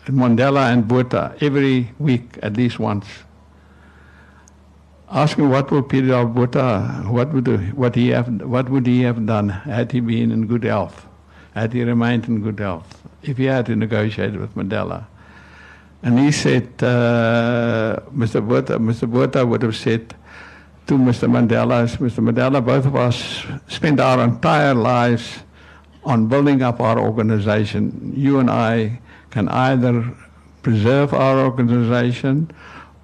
[0.07, 3.07] Mandela and Botha every week at least once.
[5.11, 9.49] Asking what would Peter Botha, what would what he have, what would he have done
[9.49, 11.07] had he been in good health,
[11.55, 15.07] had he remained in good health, if he had to negotiate with Mandela.
[16.03, 18.41] And he said, uh, Mr.
[18.47, 19.11] Botha, Mr.
[19.11, 20.15] Botha would have said
[20.91, 21.31] to Mr.
[21.31, 22.19] Mandela, Mr.
[22.19, 25.39] Mandela, both of us spent our entire lives
[26.03, 28.13] on building up our organization.
[28.17, 30.05] You and I can either
[30.63, 32.51] preserve our organization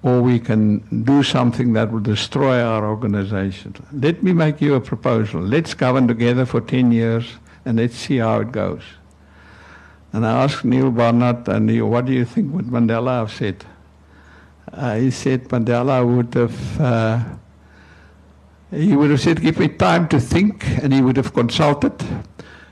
[0.03, 3.73] or we can do something that will destroy our organization.
[3.93, 5.39] Let me make you a proposal.
[5.39, 8.83] Let's govern together for 10 years and let's see how it goes.
[10.11, 13.63] And I asked Neil Barnard, and Neil, what do you think would Mandela have said?
[14.73, 17.23] Uh, he said Mandela would have, uh,
[18.71, 21.93] he would have said, give me time to think, and he would have consulted.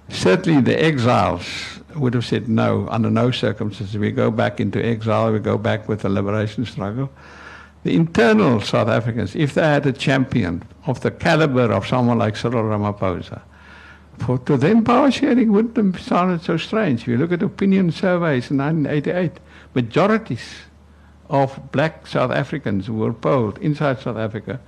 [0.10, 3.98] Certainly the exiles would have said no, under no circumstances.
[3.98, 7.10] We go back into exile, we go back with the liberation struggle.
[7.84, 12.36] The internal South Africans, if they had a champion of the caliber of someone like
[12.36, 13.42] Cyril Ramaphosa,
[14.20, 17.02] for to them power sharing wouldn't have sounded so strange.
[17.02, 19.40] If you look at opinion surveys in 1988,
[19.74, 20.56] majorities
[21.30, 24.60] of black South Africans who were polled inside South Africa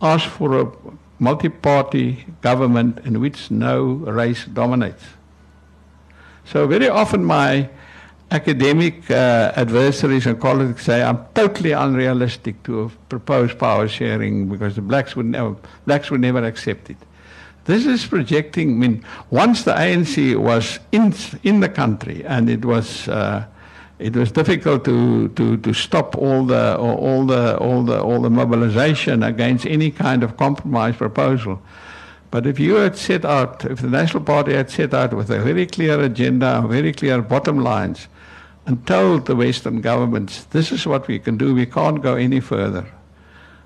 [0.00, 0.72] asked for a
[1.18, 5.04] multi-party government in which no race dominates.
[6.44, 7.68] So very often my
[8.30, 14.82] academic uh, adversaries and colleagues say I'm totally unrealistic to propose power sharing because the
[14.82, 16.96] blacks would never, blacks would never accept it.
[17.64, 18.70] This is projecting.
[18.70, 23.44] I mean, once the ANC was in in the country and it was uh,
[24.00, 28.30] it was difficult to, to, to stop all the all the all the all the
[28.30, 31.60] mobilization against any kind of compromise proposal.
[32.30, 35.40] But if you had set out, if the National Party had set out with a
[35.40, 38.08] very clear agenda, very clear bottom lines,
[38.66, 42.38] and told the Western governments, this is what we can do, we can't go any
[42.40, 42.86] further,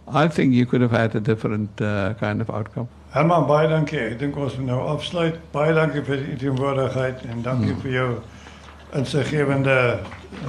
[0.09, 2.89] I think you could have had a different uh, kind of outcome.
[3.13, 4.01] Herman, baie dankie.
[4.11, 5.37] Ek dink ons moet nou afsluit.
[5.53, 7.83] Baie dankie vir die teenwoordigheid en dankie hmm.
[7.85, 8.09] vir jou
[8.95, 9.99] insiggewende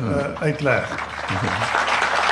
[0.03, 0.91] uh, uitleg.
[1.35, 1.53] Okay.